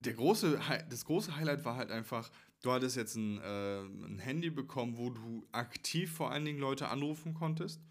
[0.01, 4.49] der große, das große Highlight war halt einfach, du hattest jetzt ein, äh, ein Handy
[4.49, 7.81] bekommen, wo du aktiv vor allen Dingen Leute anrufen konntest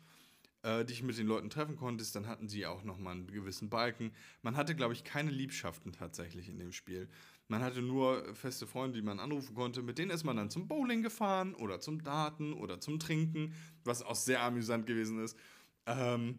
[0.62, 4.12] äh, dich mit den Leuten treffen konntest, dann hatten sie auch nochmal einen gewissen Balken.
[4.42, 7.08] Man hatte, glaube ich, keine Liebschaften tatsächlich in dem Spiel.
[7.50, 9.82] Man hatte nur feste Freunde, die man anrufen konnte.
[9.82, 14.02] Mit denen ist man dann zum Bowling gefahren oder zum Daten oder zum Trinken, was
[14.02, 15.36] auch sehr amüsant gewesen ist.
[15.86, 16.38] Ähm,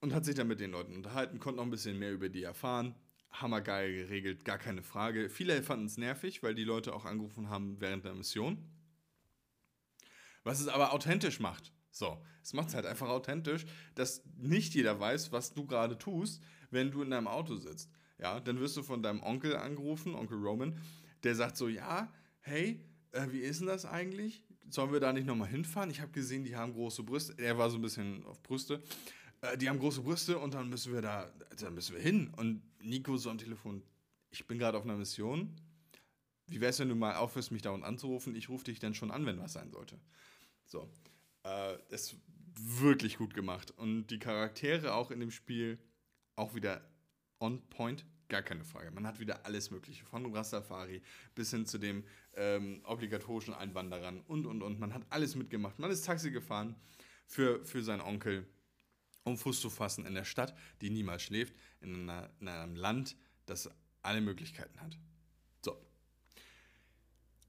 [0.00, 2.44] und hat sich dann mit den Leuten unterhalten, konnte noch ein bisschen mehr über die
[2.44, 2.94] erfahren.
[3.32, 5.28] Hammergeil geregelt, gar keine Frage.
[5.28, 8.58] Viele fanden es nervig, weil die Leute auch angerufen haben während der Mission.
[10.44, 11.72] Was es aber authentisch macht.
[11.90, 16.42] So, es macht es halt einfach authentisch, dass nicht jeder weiß, was du gerade tust,
[16.70, 17.90] wenn du in deinem Auto sitzt.
[18.18, 20.78] Ja, dann wirst du von deinem Onkel angerufen, Onkel Roman,
[21.24, 22.80] der sagt so, ja, hey,
[23.12, 24.42] äh, wie ist denn das eigentlich?
[24.70, 25.90] Sollen wir da nicht nochmal hinfahren?
[25.90, 27.34] Ich habe gesehen, die haben große Brüste.
[27.38, 28.82] Er war so ein bisschen auf Brüste.
[29.40, 32.32] Äh, die haben große Brüste und dann müssen wir da, dann müssen wir hin.
[32.36, 33.82] Und Nico so am Telefon,
[34.30, 35.54] ich bin gerade auf einer Mission.
[36.46, 38.34] Wie wäre es, wenn du mal aufhörst, mich da unten anzurufen?
[38.36, 39.98] Ich rufe dich dann schon an, wenn was sein sollte.
[40.66, 40.90] So.
[41.44, 42.16] Äh, ist
[42.54, 43.72] wirklich gut gemacht.
[43.76, 45.78] Und die Charaktere auch in dem Spiel
[46.36, 46.82] auch wieder
[47.40, 48.90] on point, gar keine Frage.
[48.90, 51.02] Man hat wieder alles Mögliche, von Rastafari
[51.34, 54.80] bis hin zu dem ähm, obligatorischen Einwanderern und und und.
[54.80, 55.78] Man hat alles mitgemacht.
[55.78, 56.74] Man ist Taxi gefahren
[57.26, 58.46] für, für seinen Onkel,
[59.24, 63.16] um Fuß zu fassen in der Stadt, die niemals schläft, in, einer, in einem Land,
[63.46, 63.70] das
[64.02, 64.98] alle Möglichkeiten hat.
[65.64, 65.76] So.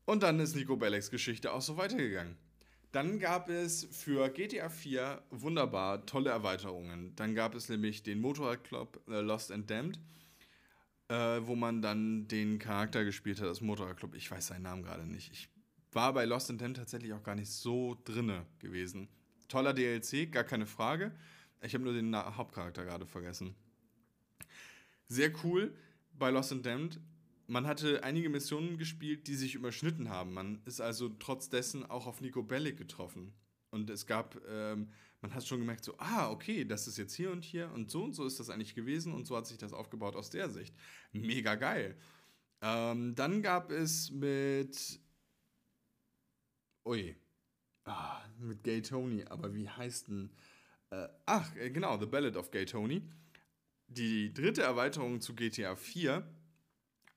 [0.06, 2.38] Und dann ist Nico Bellecs Geschichte auch so weitergegangen.
[2.96, 7.14] Dann gab es für GTA 4 wunderbar tolle Erweiterungen.
[7.18, 10.00] Dann gab es nämlich den Motorradclub äh, Lost and Damned,
[11.10, 14.16] äh, wo man dann den Charakter gespielt hat, das Motorradclub.
[14.16, 15.30] Ich weiß seinen Namen gerade nicht.
[15.34, 15.50] Ich
[15.92, 19.10] war bei Lost and Damned tatsächlich auch gar nicht so drinne gewesen.
[19.50, 21.12] Toller DLC, gar keine Frage.
[21.64, 23.56] Ich habe nur den Na Hauptcharakter gerade vergessen.
[25.10, 25.76] Sehr cool
[26.14, 27.02] bei Lost and Damned
[27.48, 30.34] man hatte einige Missionen gespielt, die sich überschnitten haben.
[30.34, 33.34] Man ist also trotz dessen auch auf Nico Bellic getroffen.
[33.70, 37.32] Und es gab, ähm, man hat schon gemerkt, so, ah, okay, das ist jetzt hier
[37.32, 39.74] und hier und so und so ist das eigentlich gewesen und so hat sich das
[39.74, 40.74] aufgebaut aus der Sicht.
[41.12, 41.98] Mega geil.
[42.62, 45.00] Ähm, dann gab es mit,
[46.86, 47.16] ui,
[47.84, 50.32] ah, mit Gay Tony, aber wie heißt denn,
[50.92, 53.02] äh, ach, äh, genau, The Ballad of Gay Tony.
[53.88, 56.26] Die dritte Erweiterung zu GTA 4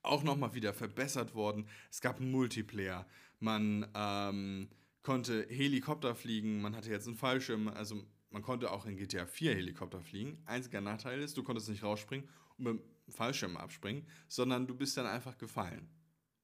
[0.08, 1.68] auch nochmal wieder verbessert worden.
[1.90, 3.06] Es gab einen Multiplayer.
[3.40, 4.68] Man ähm,
[5.02, 9.54] konnte Helikopter fliegen, man hatte jetzt einen Fallschirm, also man konnte auch in GTA 4
[9.54, 10.38] Helikopter fliegen.
[10.44, 14.96] Einziger Nachteil ist, du konntest nicht rausspringen und mit dem Fallschirm abspringen, sondern du bist
[14.96, 15.88] dann einfach gefallen.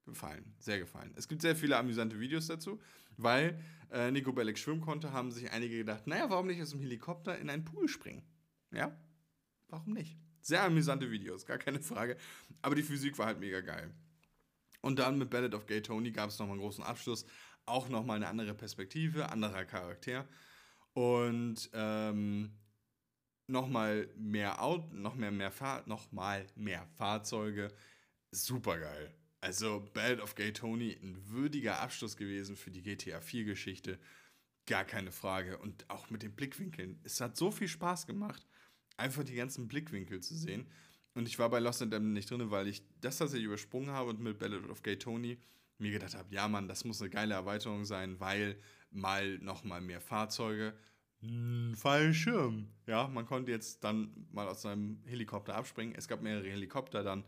[0.07, 1.13] Gefallen, sehr gefallen.
[1.17, 2.79] Es gibt sehr viele amüsante Videos dazu,
[3.17, 3.59] weil
[3.91, 7.39] äh, Nico Bellic schwimmen konnte, haben sich einige gedacht, naja, warum nicht aus dem Helikopter
[7.39, 8.23] in einen Pool springen?
[8.71, 8.99] Ja,
[9.69, 10.19] warum nicht?
[10.45, 12.19] Sehr amüsante Videos, gar keine Frage.
[12.61, 13.91] Aber die Physik war halt mega geil.
[14.83, 17.25] Und dann mit Ballad of Gay Tony gab es nochmal einen großen Abschluss.
[17.65, 20.29] Auch nochmal eine andere Perspektive, anderer Charakter.
[20.93, 22.51] Und ähm,
[23.47, 27.73] nochmal mehr Out, noch mehr, mehr Fahr noch mehr Fahrzeuge.
[28.31, 29.15] Super geil.
[29.41, 33.99] Also Ballad of Gay Tony, ein würdiger Abschluss gewesen für die GTA 4 Geschichte.
[34.67, 35.57] Gar keine Frage.
[35.57, 37.01] Und auch mit den Blickwinkeln.
[37.03, 38.47] Es hat so viel Spaß gemacht,
[38.97, 40.67] einfach die ganzen Blickwinkel zu sehen.
[41.15, 44.11] Und ich war bei Lost and Damned nicht drin, weil ich das tatsächlich übersprungen habe
[44.11, 45.39] und mit Ballad of Gay Tony
[45.79, 48.59] mir gedacht habe, ja Mann, das muss eine geile Erweiterung sein, weil
[48.91, 50.75] mal noch mal mehr Fahrzeuge,
[51.21, 52.69] hm, Fallschirm.
[52.87, 55.95] Ja, man konnte jetzt dann mal aus seinem Helikopter abspringen.
[55.97, 57.25] Es gab mehrere Helikopter dann.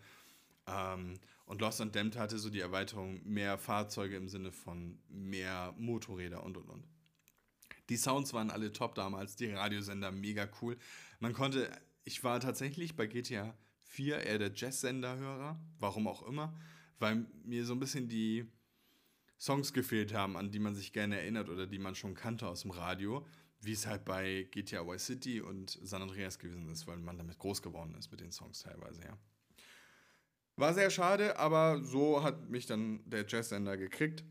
[0.67, 1.15] Ähm,
[1.47, 6.43] und Lost and Damned hatte so die Erweiterung mehr Fahrzeuge im Sinne von mehr Motorräder
[6.43, 6.85] und und und.
[7.89, 10.77] Die Sounds waren alle top damals, die Radiosender mega cool.
[11.21, 11.71] Man konnte,
[12.05, 16.55] ich war tatsächlich bei GTA 4 eher der Jazz-Sender-Hörer, warum auch immer,
[16.99, 18.47] weil mir so ein bisschen die
[19.39, 22.63] Songs gefehlt haben, an die man sich gerne erinnert oder die man schon kannte aus
[22.63, 23.27] dem Radio,
[23.61, 27.39] wie es halt bei GTA Y City und San Andreas gewesen ist, weil man damit
[27.39, 29.19] groß geworden ist mit den Songs teilweise, ja.
[30.57, 34.25] War sehr schade, aber so hat mich dann der Jazz-Sender gekriegt.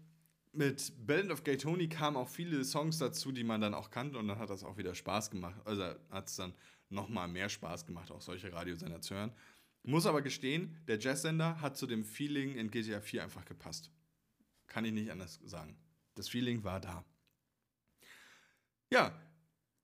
[0.56, 4.18] Mit Band of Gay Tony kamen auch viele Songs dazu, die man dann auch kannte
[4.18, 5.60] und dann hat das auch wieder Spaß gemacht.
[5.66, 6.54] Also hat es dann
[6.90, 9.32] nochmal mehr Spaß gemacht, auch solche Radiosender zu hören.
[9.84, 13.92] Muss aber gestehen, der Jazz-Sender hat zu dem Feeling in GTA 4 einfach gepasst.
[14.68, 15.78] Kann ich nicht anders sagen.
[16.16, 17.04] Das Feeling war da.
[18.90, 19.14] Ja,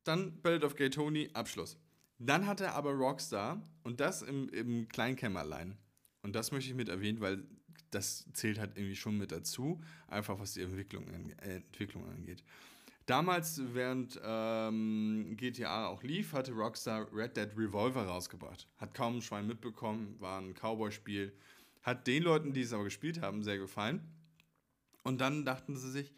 [0.03, 1.77] dann Ballad of Gay Tony, Abschluss.
[2.17, 5.77] Dann hat er aber Rockstar und das im, im Kleinkämmerlein.
[6.21, 7.43] Und das möchte ich mit erwähnen, weil
[7.91, 12.43] das zählt halt irgendwie schon mit dazu, einfach was die Entwicklung, äh, Entwicklung angeht.
[13.05, 18.67] Damals, während ähm, GTA auch lief, hatte Rockstar Red Dead Revolver rausgebracht.
[18.77, 21.33] Hat kaum ein Schwein mitbekommen, war ein Cowboy-Spiel.
[21.81, 24.01] Hat den Leuten, die es aber gespielt haben, sehr gefallen.
[25.03, 26.13] Und dann dachten sie sich,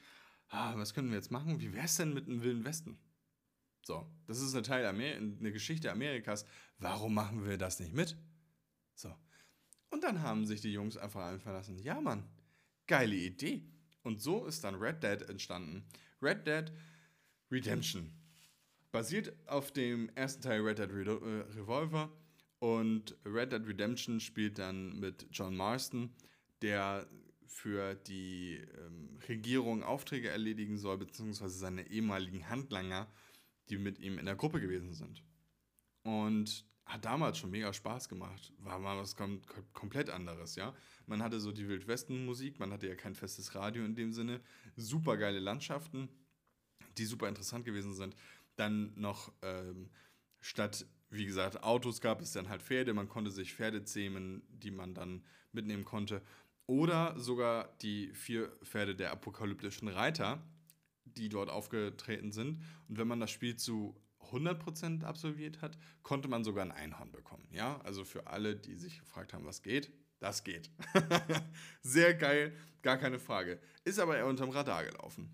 [0.50, 1.62] ah, was können wir jetzt machen?
[1.62, 2.98] Wie wäre es denn mit einem Wilden Westen?
[3.86, 6.46] So, das ist ein Teil Amer eine Geschichte Amerikas.
[6.78, 8.18] Warum machen wir das nicht mit?
[8.96, 9.14] So.
[9.94, 12.24] Und dann haben sich die Jungs einfach einfallen lassen, ja Mann,
[12.88, 13.62] geile Idee.
[14.02, 15.86] Und so ist dann Red Dead entstanden.
[16.20, 16.72] Red Dead
[17.52, 18.12] Redemption.
[18.92, 22.12] Basiert auf dem ersten Teil Red Dead äh, Revolver
[22.58, 26.10] und Red Dead Redemption spielt dann mit John Marston,
[26.64, 27.08] der
[27.46, 33.08] für die ähm, Regierung Aufträge erledigen soll, beziehungsweise seine ehemaligen Handlanger,
[33.70, 35.24] die mit ihm in der Gruppe gewesen sind.
[36.02, 38.54] Und hat damals schon mega Spaß gemacht.
[38.60, 39.42] War mal was kom
[39.74, 40.74] komplett anderes, ja.
[41.08, 44.42] Man hatte so die Wildwesten-Musik, man hatte ja kein festes Radio in dem Sinne.
[44.76, 46.10] Super geile Landschaften,
[46.98, 48.16] die super interessant gewesen sind.
[48.56, 49.90] Dann noch ähm,
[50.40, 52.94] statt, wie gesagt, Autos gab es dann halt Pferde.
[52.94, 56.22] Man konnte sich Pferde zähmen, die man dann mitnehmen konnte.
[56.66, 60.42] Oder sogar die vier Pferde der apokalyptischen Reiter,
[61.06, 62.64] die dort aufgetreten sind.
[62.88, 63.96] Und wenn man das Spiel zu
[64.32, 67.48] 100% absolviert hat, konnte man sogar ein Einhorn bekommen.
[67.52, 70.70] Ja, also für alle, die sich gefragt haben, was geht, das geht.
[71.82, 73.60] Sehr geil, gar keine Frage.
[73.84, 75.30] Ist aber eher unterm Radar gelaufen.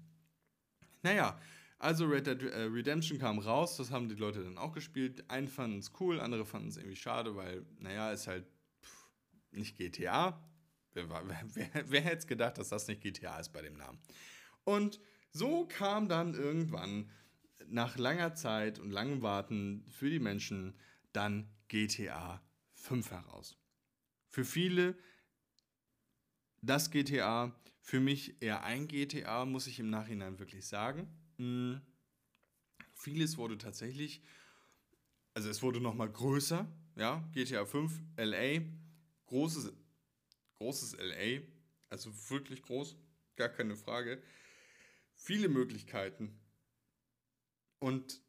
[1.01, 1.39] Naja,
[1.77, 5.29] also Red Dead äh, Redemption kam raus, das haben die Leute dann auch gespielt.
[5.29, 8.45] Einen fanden es cool, andere fanden es irgendwie schade, weil, naja, ist halt
[8.83, 9.09] pff,
[9.51, 10.45] nicht GTA.
[10.93, 13.99] Wer, wer, wer, wer hätte gedacht, dass das nicht GTA ist bei dem Namen?
[14.65, 14.99] Und
[15.31, 17.09] so kam dann irgendwann
[17.67, 20.75] nach langer Zeit und langem Warten für die Menschen
[21.13, 22.41] dann GTA
[22.73, 23.57] 5 heraus.
[24.29, 24.97] Für viele
[26.61, 31.07] das GTA, für mich eher ein GTA, muss ich im Nachhinein wirklich sagen.
[31.37, 31.81] Hm.
[32.93, 34.21] Vieles wurde tatsächlich,
[35.33, 38.61] also es wurde nochmal größer, ja, GTA 5, LA,
[39.27, 39.71] großes,
[40.57, 41.41] großes LA,
[41.89, 42.97] also wirklich groß,
[43.37, 44.21] gar keine Frage.
[45.15, 46.37] Viele Möglichkeiten,
[47.79, 48.21] und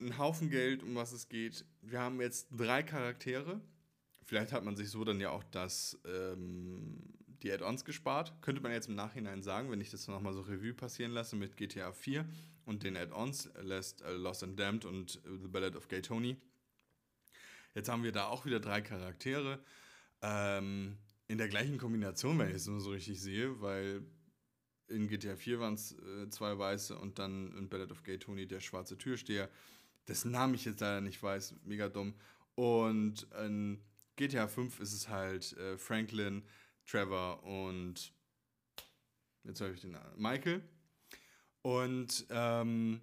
[0.00, 1.64] ein Haufen Geld, um was es geht.
[1.80, 3.60] Wir haben jetzt drei Charaktere.
[4.24, 8.34] Vielleicht hat man sich so dann ja auch das, ähm, die Add-ons gespart.
[8.42, 11.56] Könnte man jetzt im Nachhinein sagen, wenn ich das nochmal so Revue passieren lasse mit
[11.56, 12.28] GTA 4
[12.64, 16.36] und den Add-ons, äh, Lost and Damned und äh, The Ballad of Gay Tony.
[17.74, 19.60] Jetzt haben wir da auch wieder drei Charaktere.
[20.22, 20.96] Ähm,
[21.28, 24.02] in der gleichen Kombination, wenn ich es nur so richtig sehe, weil
[24.88, 28.46] in GTA 4 waren es äh, zwei Weiße und dann in Ballad of Gay Tony
[28.46, 29.50] der schwarze Türsteher,
[30.08, 32.14] dessen Namen ich jetzt leider nicht weiß, mega dumm.
[32.54, 33.80] Und in
[34.16, 36.42] GTA 5 ist es halt äh, Franklin,
[36.86, 38.12] Trevor und
[39.44, 40.62] jetzt habe ich den Namen, Michael.
[41.62, 43.00] Und ähm,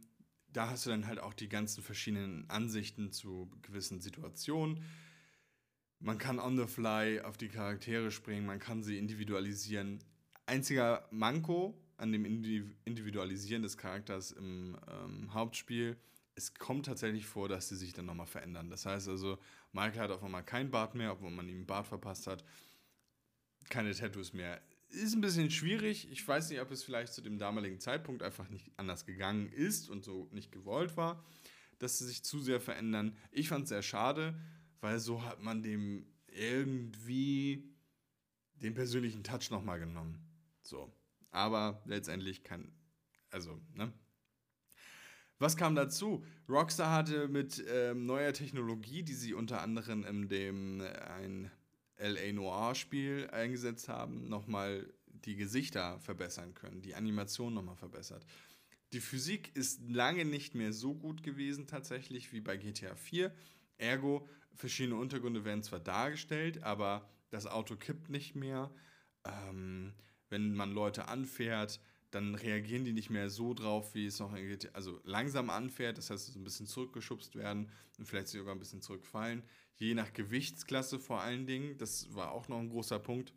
[0.47, 4.83] da hast du dann halt auch die ganzen verschiedenen Ansichten zu gewissen Situationen.
[5.99, 9.99] Man kann on the fly auf die Charaktere springen, man kann sie individualisieren.
[10.45, 15.97] Einziger Manko an dem Individualisieren des Charakters im ähm, Hauptspiel,
[16.35, 18.69] es kommt tatsächlich vor, dass sie sich dann nochmal verändern.
[18.69, 19.37] Das heißt also,
[19.71, 22.43] Michael hat auf einmal keinen Bart mehr, obwohl man ihm einen Bart verpasst hat.
[23.69, 24.61] Keine Tattoos mehr.
[24.89, 26.11] Ist ein bisschen schwierig.
[26.11, 29.89] Ich weiß nicht, ob es vielleicht zu dem damaligen Zeitpunkt einfach nicht anders gegangen ist
[29.89, 31.23] und so nicht gewollt war,
[31.79, 33.17] dass sie sich zu sehr verändern.
[33.31, 34.39] Ich fand es sehr schade,
[34.81, 37.63] weil so hat man dem irgendwie
[38.55, 40.32] den persönlichen Touch nochmal genommen.
[40.63, 40.91] So.
[41.31, 42.71] Aber letztendlich kann,
[43.29, 43.91] also, ne?
[45.39, 46.23] Was kam dazu?
[46.47, 51.51] Rockstar hatte mit ähm, neuer Technologie, die sie unter anderem in dem äh, ein
[51.97, 58.25] LA Noir Spiel eingesetzt haben, nochmal die Gesichter verbessern können, die Animation nochmal verbessert.
[58.93, 63.33] Die Physik ist lange nicht mehr so gut gewesen tatsächlich wie bei GTA 4.
[63.77, 68.71] Ergo, verschiedene Untergründe werden zwar dargestellt, aber das Auto kippt nicht mehr.
[69.25, 69.93] Ähm,
[70.33, 71.79] wenn man Leute anfährt,
[72.09, 75.99] dann reagieren die nicht mehr so drauf, wie es noch in GTA, also langsam anfährt,
[75.99, 77.69] das heißt, so ein bisschen zurückgeschubst werden
[77.99, 79.43] und vielleicht sogar ein bisschen zurückfallen.
[79.75, 83.31] Je nach Gewichtsklasse vor allen Dingen, das war auch noch ein großer Punkt,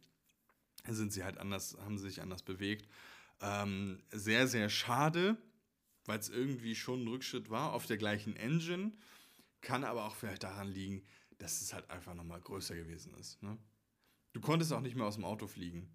[0.89, 2.89] sind sie halt anders, haben sie sich anders bewegt.
[3.43, 5.37] Ähm, sehr, sehr schade,
[6.07, 8.93] weil es irgendwie schon ein Rückschritt war auf der gleichen Engine,
[9.61, 11.03] kann aber auch vielleicht daran liegen,
[11.37, 13.43] dass es halt einfach nochmal größer gewesen ist.
[13.43, 13.59] Ne?
[14.33, 15.91] Du konntest auch nicht mehr aus dem Auto fliegen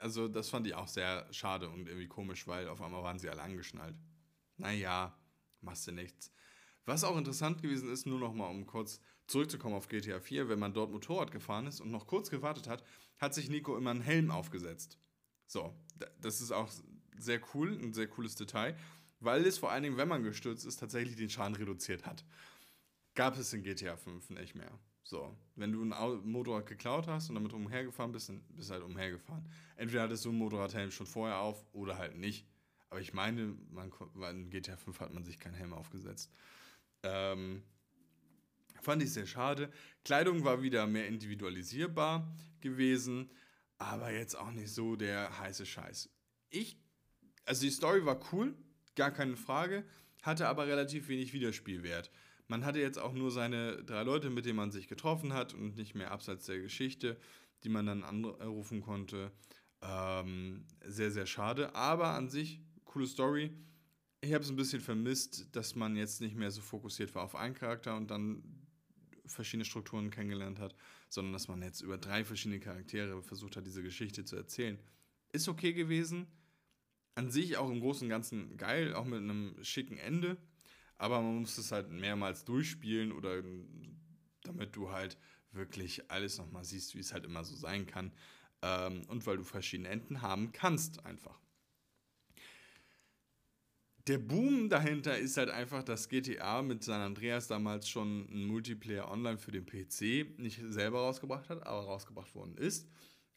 [0.00, 3.28] also das fand ich auch sehr schade und irgendwie komisch, weil auf einmal waren sie
[3.28, 3.96] alle angeschnallt.
[4.56, 5.16] Naja,
[5.60, 6.32] machst du nichts.
[6.84, 10.58] Was auch interessant gewesen ist, nur noch mal um kurz zurückzukommen auf GTA 4, wenn
[10.58, 12.84] man dort Motorrad gefahren ist und noch kurz gewartet hat,
[13.18, 14.98] hat sich Nico immer einen Helm aufgesetzt.
[15.46, 15.74] So,
[16.20, 16.68] das ist auch
[17.16, 18.76] sehr cool, ein sehr cooles Detail,
[19.20, 22.24] weil es vor allen Dingen, wenn man gestürzt ist, tatsächlich den Schaden reduziert hat.
[23.14, 24.78] Gab es in GTA 5 nicht mehr.
[25.10, 28.84] So, wenn du ein Motorrad geklaut hast und damit umhergefahren bist, dann bist du halt
[28.84, 29.44] umhergefahren.
[29.74, 32.46] Entweder hattest du einen Motorradhelm schon vorher auf oder halt nicht.
[32.90, 33.90] Aber ich meine, man,
[34.30, 36.30] in GTA 5 hat man sich keinen Helm aufgesetzt.
[37.02, 37.64] Ähm,
[38.80, 39.72] fand ich sehr schade.
[40.04, 43.32] Kleidung war wieder mehr individualisierbar gewesen,
[43.78, 46.08] aber jetzt auch nicht so der heiße Scheiß.
[46.50, 46.78] Ich,
[47.46, 48.54] also die Story war cool,
[48.94, 49.84] gar keine Frage,
[50.22, 52.12] hatte aber relativ wenig Wiederspielwert.
[52.50, 55.76] Man hatte jetzt auch nur seine drei Leute, mit denen man sich getroffen hat und
[55.76, 57.16] nicht mehr abseits der Geschichte,
[57.62, 59.30] die man dann anrufen konnte.
[59.80, 61.76] Ähm, sehr, sehr schade.
[61.76, 63.52] Aber an sich, coole Story.
[64.20, 67.36] Ich habe es ein bisschen vermisst, dass man jetzt nicht mehr so fokussiert war auf
[67.36, 68.42] einen Charakter und dann
[69.26, 70.74] verschiedene Strukturen kennengelernt hat,
[71.08, 74.76] sondern dass man jetzt über drei verschiedene Charaktere versucht hat, diese Geschichte zu erzählen.
[75.32, 76.26] Ist okay gewesen.
[77.14, 80.36] An sich auch im Großen und Ganzen geil, auch mit einem schicken Ende
[81.00, 83.42] aber man muss es halt mehrmals durchspielen oder
[84.44, 85.16] damit du halt
[85.50, 88.12] wirklich alles nochmal siehst, wie es halt immer so sein kann.
[88.60, 91.40] Ähm, und weil du verschiedene Enden haben kannst, einfach.
[94.08, 99.10] Der Boom dahinter ist halt einfach, dass GTA mit San Andreas damals schon ein Multiplayer
[99.10, 102.90] online für den PC nicht selber rausgebracht hat, aber rausgebracht worden ist.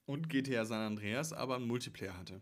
[0.05, 2.41] Und GTA San Andreas aber einen Multiplayer hatte.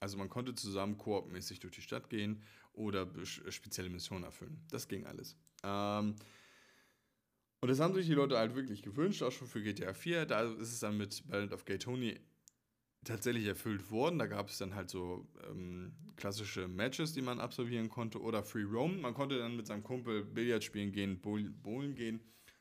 [0.00, 2.42] Also man konnte zusammen koopmäßig durch die Stadt gehen
[2.78, 4.64] oder äh, spezielle Missionen erfüllen.
[4.70, 5.36] Das ging alles.
[5.62, 6.14] Ähm,
[7.60, 10.26] und das haben sich die Leute halt wirklich gewünscht, auch schon für GTA 4.
[10.26, 12.18] Da ist es dann mit Ballad of Gay Tony
[13.04, 14.18] tatsächlich erfüllt worden.
[14.18, 18.62] Da gab es dann halt so ähm, klassische Matches, die man absolvieren konnte oder Free
[18.62, 19.00] Roam.
[19.00, 22.20] Man konnte dann mit seinem Kumpel Billard spielen gehen, Bowlen gehen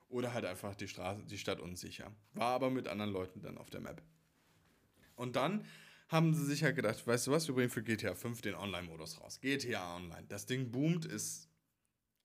[0.09, 2.11] oder halt einfach die, Straße, die Stadt unsicher.
[2.33, 4.01] War aber mit anderen Leuten dann auf der Map.
[5.15, 5.65] Und dann
[6.07, 9.19] haben sie sich halt gedacht, weißt du was, wir bringen für GTA 5 den Online-Modus
[9.19, 9.39] raus.
[9.41, 10.25] GTA Online.
[10.27, 11.49] Das Ding boomt, ist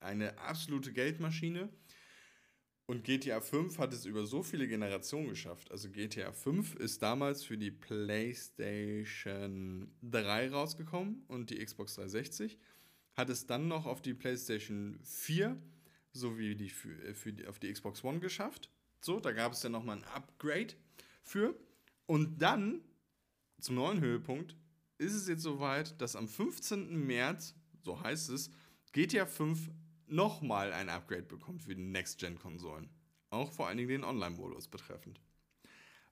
[0.00, 1.68] eine absolute Geldmaschine.
[2.86, 5.70] Und GTA 5 hat es über so viele Generationen geschafft.
[5.70, 12.58] Also GTA 5 ist damals für die PlayStation 3 rausgekommen und die Xbox 360.
[13.14, 15.56] Hat es dann noch auf die PlayStation 4
[16.12, 18.70] sowie die für, äh, für die, auf die Xbox One geschafft.
[19.00, 20.74] So, da gab es dann nochmal ein Upgrade
[21.22, 21.54] für.
[22.06, 22.82] Und dann
[23.62, 24.56] zum neuen Höhepunkt
[24.98, 27.06] ist es jetzt soweit, dass am 15.
[27.06, 28.50] März, so heißt es,
[28.92, 29.70] GTA 5
[30.06, 32.90] nochmal ein Upgrade bekommt für die Next-Gen-Konsolen.
[33.30, 35.20] Auch vor allen Dingen den Online-Modus betreffend.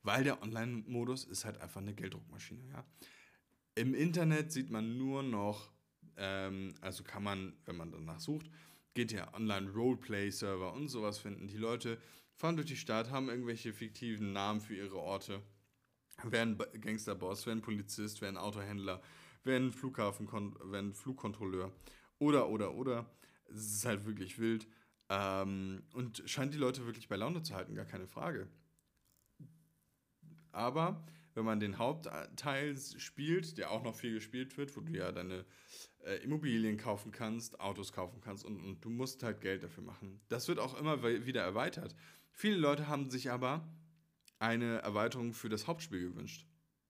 [0.02, 2.86] Weil der Online-Modus ist halt einfach eine Gelddruckmaschine, ja.
[3.74, 5.72] Im Internet sieht man nur noch,
[6.16, 8.50] ähm, also kann man, wenn man danach sucht,
[8.94, 11.46] GTA Online Roleplay Server und sowas finden.
[11.46, 12.00] Die Leute
[12.34, 15.42] fahren durch die Stadt, haben irgendwelche fiktiven Namen für ihre Orte,
[16.24, 19.00] werden Gangsterboss, werden Polizist, werden Autohändler,
[19.44, 20.28] werden Flughafen,
[20.70, 21.72] werden Flugkontrolleur
[22.18, 23.10] oder, oder, oder.
[23.48, 24.68] Es ist halt wirklich wild.
[25.08, 28.46] Ähm, und scheint die Leute wirklich bei Laune zu halten, gar keine Frage.
[30.52, 31.04] Aber
[31.34, 35.44] wenn man den Hauptteil spielt, der auch noch viel gespielt wird, wo du ja deine
[36.04, 40.20] äh, Immobilien kaufen kannst, Autos kaufen kannst und, und du musst halt Geld dafür machen.
[40.28, 41.94] Das wird auch immer wieder erweitert.
[42.32, 43.68] Viele Leute haben sich aber
[44.40, 46.46] eine Erweiterung für das Hauptspiel gewünscht.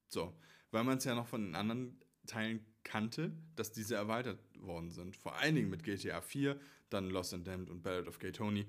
[0.09, 0.35] So,
[0.71, 5.17] weil man es ja noch von den anderen Teilen kannte, dass diese erweitert worden sind.
[5.17, 8.67] Vor allen Dingen mit GTA 4, dann Lost and Damned und Ballad of Gay Tony,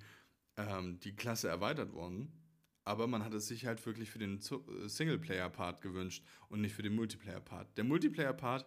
[0.58, 2.32] ähm, die Klasse erweitert worden.
[2.84, 6.82] Aber man hat es sich halt wirklich für den äh, Singleplayer-Part gewünscht und nicht für
[6.82, 7.78] den Multiplayer-Part.
[7.78, 8.66] Der Multiplayer-Part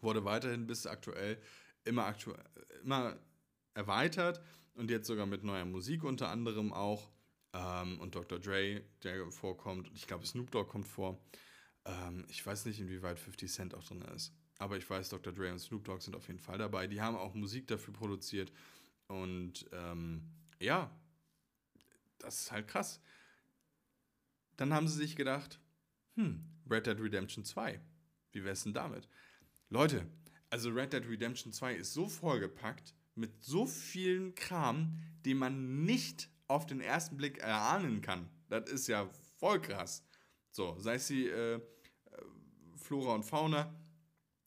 [0.00, 1.38] wurde weiterhin bis aktuell
[1.84, 2.32] immer, aktu
[2.82, 3.18] immer
[3.74, 4.40] erweitert
[4.74, 7.10] und jetzt sogar mit neuer Musik unter anderem auch.
[7.58, 8.38] Ähm, und Dr.
[8.38, 9.90] Dre, der vorkommt.
[9.94, 11.18] Ich glaube, Snoop Dogg kommt vor.
[11.84, 14.32] Ähm, ich weiß nicht, inwieweit 50 Cent auch drin ist.
[14.58, 15.32] Aber ich weiß, Dr.
[15.32, 16.86] Dre und Snoop Dogg sind auf jeden Fall dabei.
[16.86, 18.52] Die haben auch Musik dafür produziert.
[19.08, 20.22] Und ähm,
[20.60, 20.90] ja,
[22.18, 23.00] das ist halt krass.
[24.56, 25.60] Dann haben sie sich gedacht,
[26.14, 27.80] hm, Red Dead Redemption 2.
[28.32, 29.08] Wie wär's denn damit?
[29.70, 30.06] Leute,
[30.50, 36.28] also Red Dead Redemption 2 ist so vollgepackt mit so vielen Kram, den man nicht
[36.48, 38.28] auf den ersten Blick erahnen kann.
[38.48, 40.04] Das ist ja voll krass.
[40.50, 41.60] So, sei es die äh,
[42.76, 43.74] Flora und Fauna,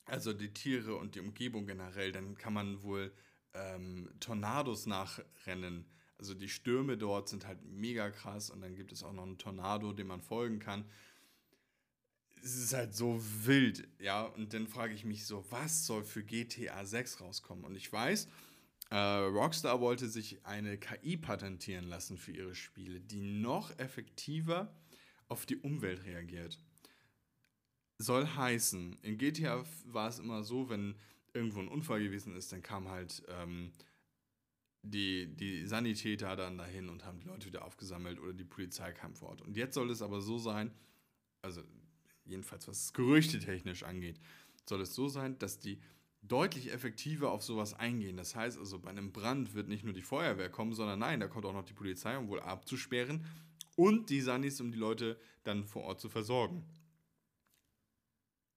[0.06, 3.14] also die Tiere und die Umgebung generell, dann kann man wohl
[3.54, 5.86] ähm, Tornados nachrennen.
[6.18, 9.38] Also die Stürme dort sind halt mega krass und dann gibt es auch noch einen
[9.38, 10.86] Tornado, dem man folgen kann
[12.43, 14.24] es ist halt so wild, ja.
[14.24, 17.64] Und dann frage ich mich so, was soll für GTA 6 rauskommen?
[17.64, 18.28] Und ich weiß,
[18.92, 24.76] äh, Rockstar wollte sich eine KI patentieren lassen für ihre Spiele, die noch effektiver
[25.30, 26.60] auf die Umwelt reagiert.
[27.98, 30.96] Soll heißen, in GTA war es immer so, wenn
[31.34, 33.72] irgendwo ein Unfall gewesen ist, dann kam halt ähm,
[34.82, 39.16] die, die Sanitäter dann dahin und haben die Leute wieder aufgesammelt oder die Polizei kam
[39.16, 39.42] vor Ort.
[39.42, 40.70] Und jetzt soll es aber so sein,
[41.42, 41.64] also
[42.26, 44.20] jedenfalls was es gerüchtetechnisch angeht,
[44.68, 45.80] soll es so sein, dass die
[46.22, 48.18] deutlich effektiver auf sowas eingehen.
[48.18, 51.28] Das heißt also, bei einem Brand wird nicht nur die Feuerwehr kommen, sondern nein, da
[51.28, 53.26] kommt auch noch die Polizei, um wohl abzusperren
[53.76, 56.66] und die Sanis, um die Leute dann vor Ort zu versorgen.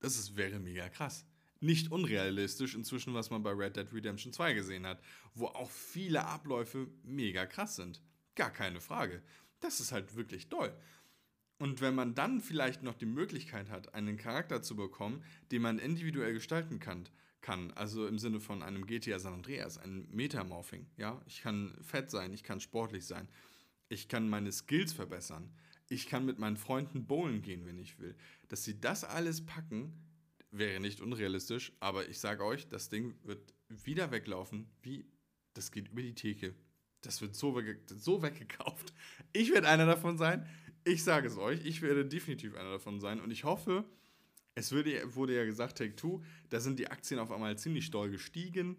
[0.00, 1.24] Das ist, wäre mega krass.
[1.60, 5.00] Nicht unrealistisch inzwischen, was man bei Red Dead Redemption 2 gesehen hat,
[5.34, 8.02] wo auch viele Abläufe mega krass sind.
[8.34, 9.22] Gar keine Frage.
[9.60, 10.76] Das ist halt wirklich toll.
[11.58, 15.78] Und wenn man dann vielleicht noch die Möglichkeit hat, einen Charakter zu bekommen, den man
[15.78, 17.08] individuell gestalten kann,
[17.44, 22.10] kann also im Sinne von einem GTA San Andreas, ein Metamorphing, ja, ich kann fett
[22.10, 23.28] sein, ich kann sportlich sein,
[23.90, 25.52] ich kann meine Skills verbessern,
[25.90, 28.16] ich kann mit meinen Freunden bowlen gehen, wenn ich will.
[28.48, 29.92] Dass sie das alles packen,
[30.52, 35.04] wäre nicht unrealistisch, aber ich sage euch, das Ding wird wieder weglaufen, wie
[35.52, 36.54] das geht über die Theke.
[37.02, 38.94] Das wird so, wegge so weggekauft.
[39.34, 40.48] Ich werde einer davon sein.
[40.84, 43.84] Ich sage es euch, ich werde definitiv einer davon sein und ich hoffe,
[44.54, 48.10] es würde, wurde ja gesagt, Take Two, da sind die Aktien auf einmal ziemlich doll
[48.10, 48.76] gestiegen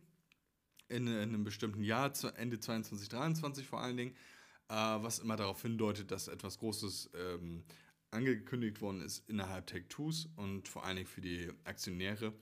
[0.88, 4.16] in, in einem bestimmten Jahr, Ende 2022, 2023 vor allen Dingen,
[4.70, 7.64] äh, was immer darauf hindeutet, dass etwas Großes ähm,
[8.12, 12.34] angekündigt worden ist innerhalb Take Twos und vor allen Dingen für die Aktionäre.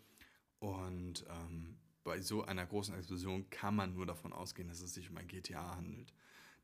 [0.60, 5.10] Und ähm, bei so einer großen Explosion kann man nur davon ausgehen, dass es sich
[5.10, 6.14] um ein GTA handelt.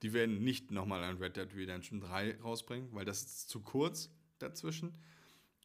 [0.01, 4.09] Die werden nicht nochmal ein Red Dead Redemption 3 rausbringen, weil das ist zu kurz
[4.38, 4.93] dazwischen.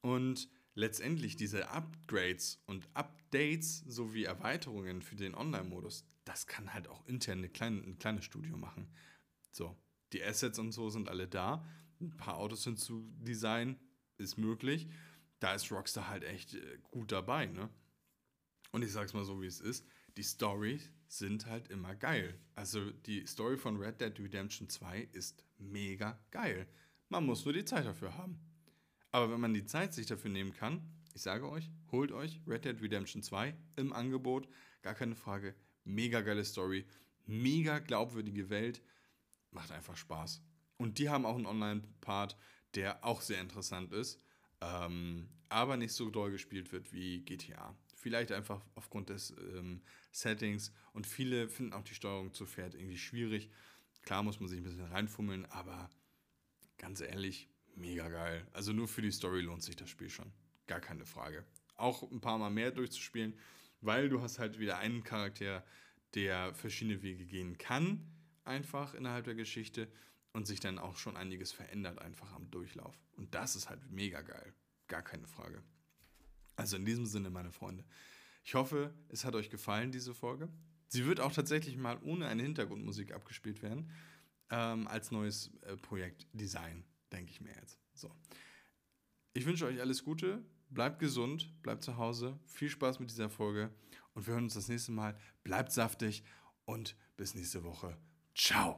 [0.01, 7.07] Und letztendlich diese Upgrades und Updates sowie Erweiterungen für den Online-Modus, das kann halt auch
[7.07, 8.89] intern eine kleine, ein kleines Studio machen.
[9.51, 9.77] So,
[10.13, 11.65] die Assets und so sind alle da.
[12.01, 13.79] Ein paar Autos sind zu designen,
[14.19, 14.89] ist möglich.
[15.41, 17.69] Da ist Rockstar halt echt äh, gut dabei, ne?
[18.73, 19.85] Und ich sag's mal so, wie es ist
[20.17, 22.39] die Storys sind halt immer geil.
[22.55, 26.67] Also die Story von Red Dead Redemption 2 ist mega geil.
[27.09, 28.41] Man muss nur die Zeit dafür haben.
[29.15, 30.83] Aber wenn man die Zeit sich dafür nehmen kann,
[31.15, 34.49] ich sage euch, holt euch Red Dead Redemption 2 im Angebot.
[34.83, 35.55] Gar keine Frage.
[35.85, 36.85] Mega geile Story.
[37.25, 38.83] Mega glaubwürdige Welt.
[39.53, 40.43] Macht einfach Spaß.
[40.79, 42.37] Und die haben auch einen Online-Part,
[42.75, 44.21] der auch sehr interessant ist.
[44.61, 47.73] Ähm, aber nicht so doll gespielt wird wie GTA.
[47.95, 50.73] Vielleicht einfach aufgrund des ähm, Settings.
[50.93, 53.49] Und viele finden auch die Steuerung zu Pferd irgendwie schwierig.
[54.03, 55.89] Klar muss man sich ein bisschen reinfummeln, aber
[56.79, 58.47] ganz ehrlich, mega geil.
[58.53, 60.33] Also nur für die Story lohnt sich das Spiel schon.
[60.67, 61.45] Gar keine Frage.
[61.77, 63.35] auch ein paar Mal mehr durchzuspielen,
[63.81, 65.65] weil du hast halt wieder einen Charakter,
[66.15, 68.07] der verschiedene Wege gehen kann,
[68.45, 69.89] einfach innerhalb der Geschichte
[70.33, 72.97] und sich dann auch schon einiges verändert einfach am Durchlauf.
[73.17, 74.55] Und das ist halt mega geil.
[74.89, 75.63] Gar keine Frage.
[76.57, 77.85] Also in diesem Sinne, meine Freunde,
[78.45, 80.49] ich hoffe, es hat euch gefallen, diese Folge.
[80.89, 83.91] Sie wird auch tatsächlich mal ohne eine Hintergrundmusik abgespielt werden,
[84.51, 87.79] ähm, als neues äh, Projekt Design, denke ich mir jetzt.
[87.95, 88.15] So.
[89.33, 93.75] Ich wünsche euch alles Gute, bleibt gesund, bleibt zu Hause, viel Spaß mit dieser Folge
[94.15, 95.19] und wir hören uns das nächste Mal.
[95.43, 96.25] Bleibt saftig
[96.65, 97.97] und bis nächste Woche.
[98.35, 98.73] Ciao.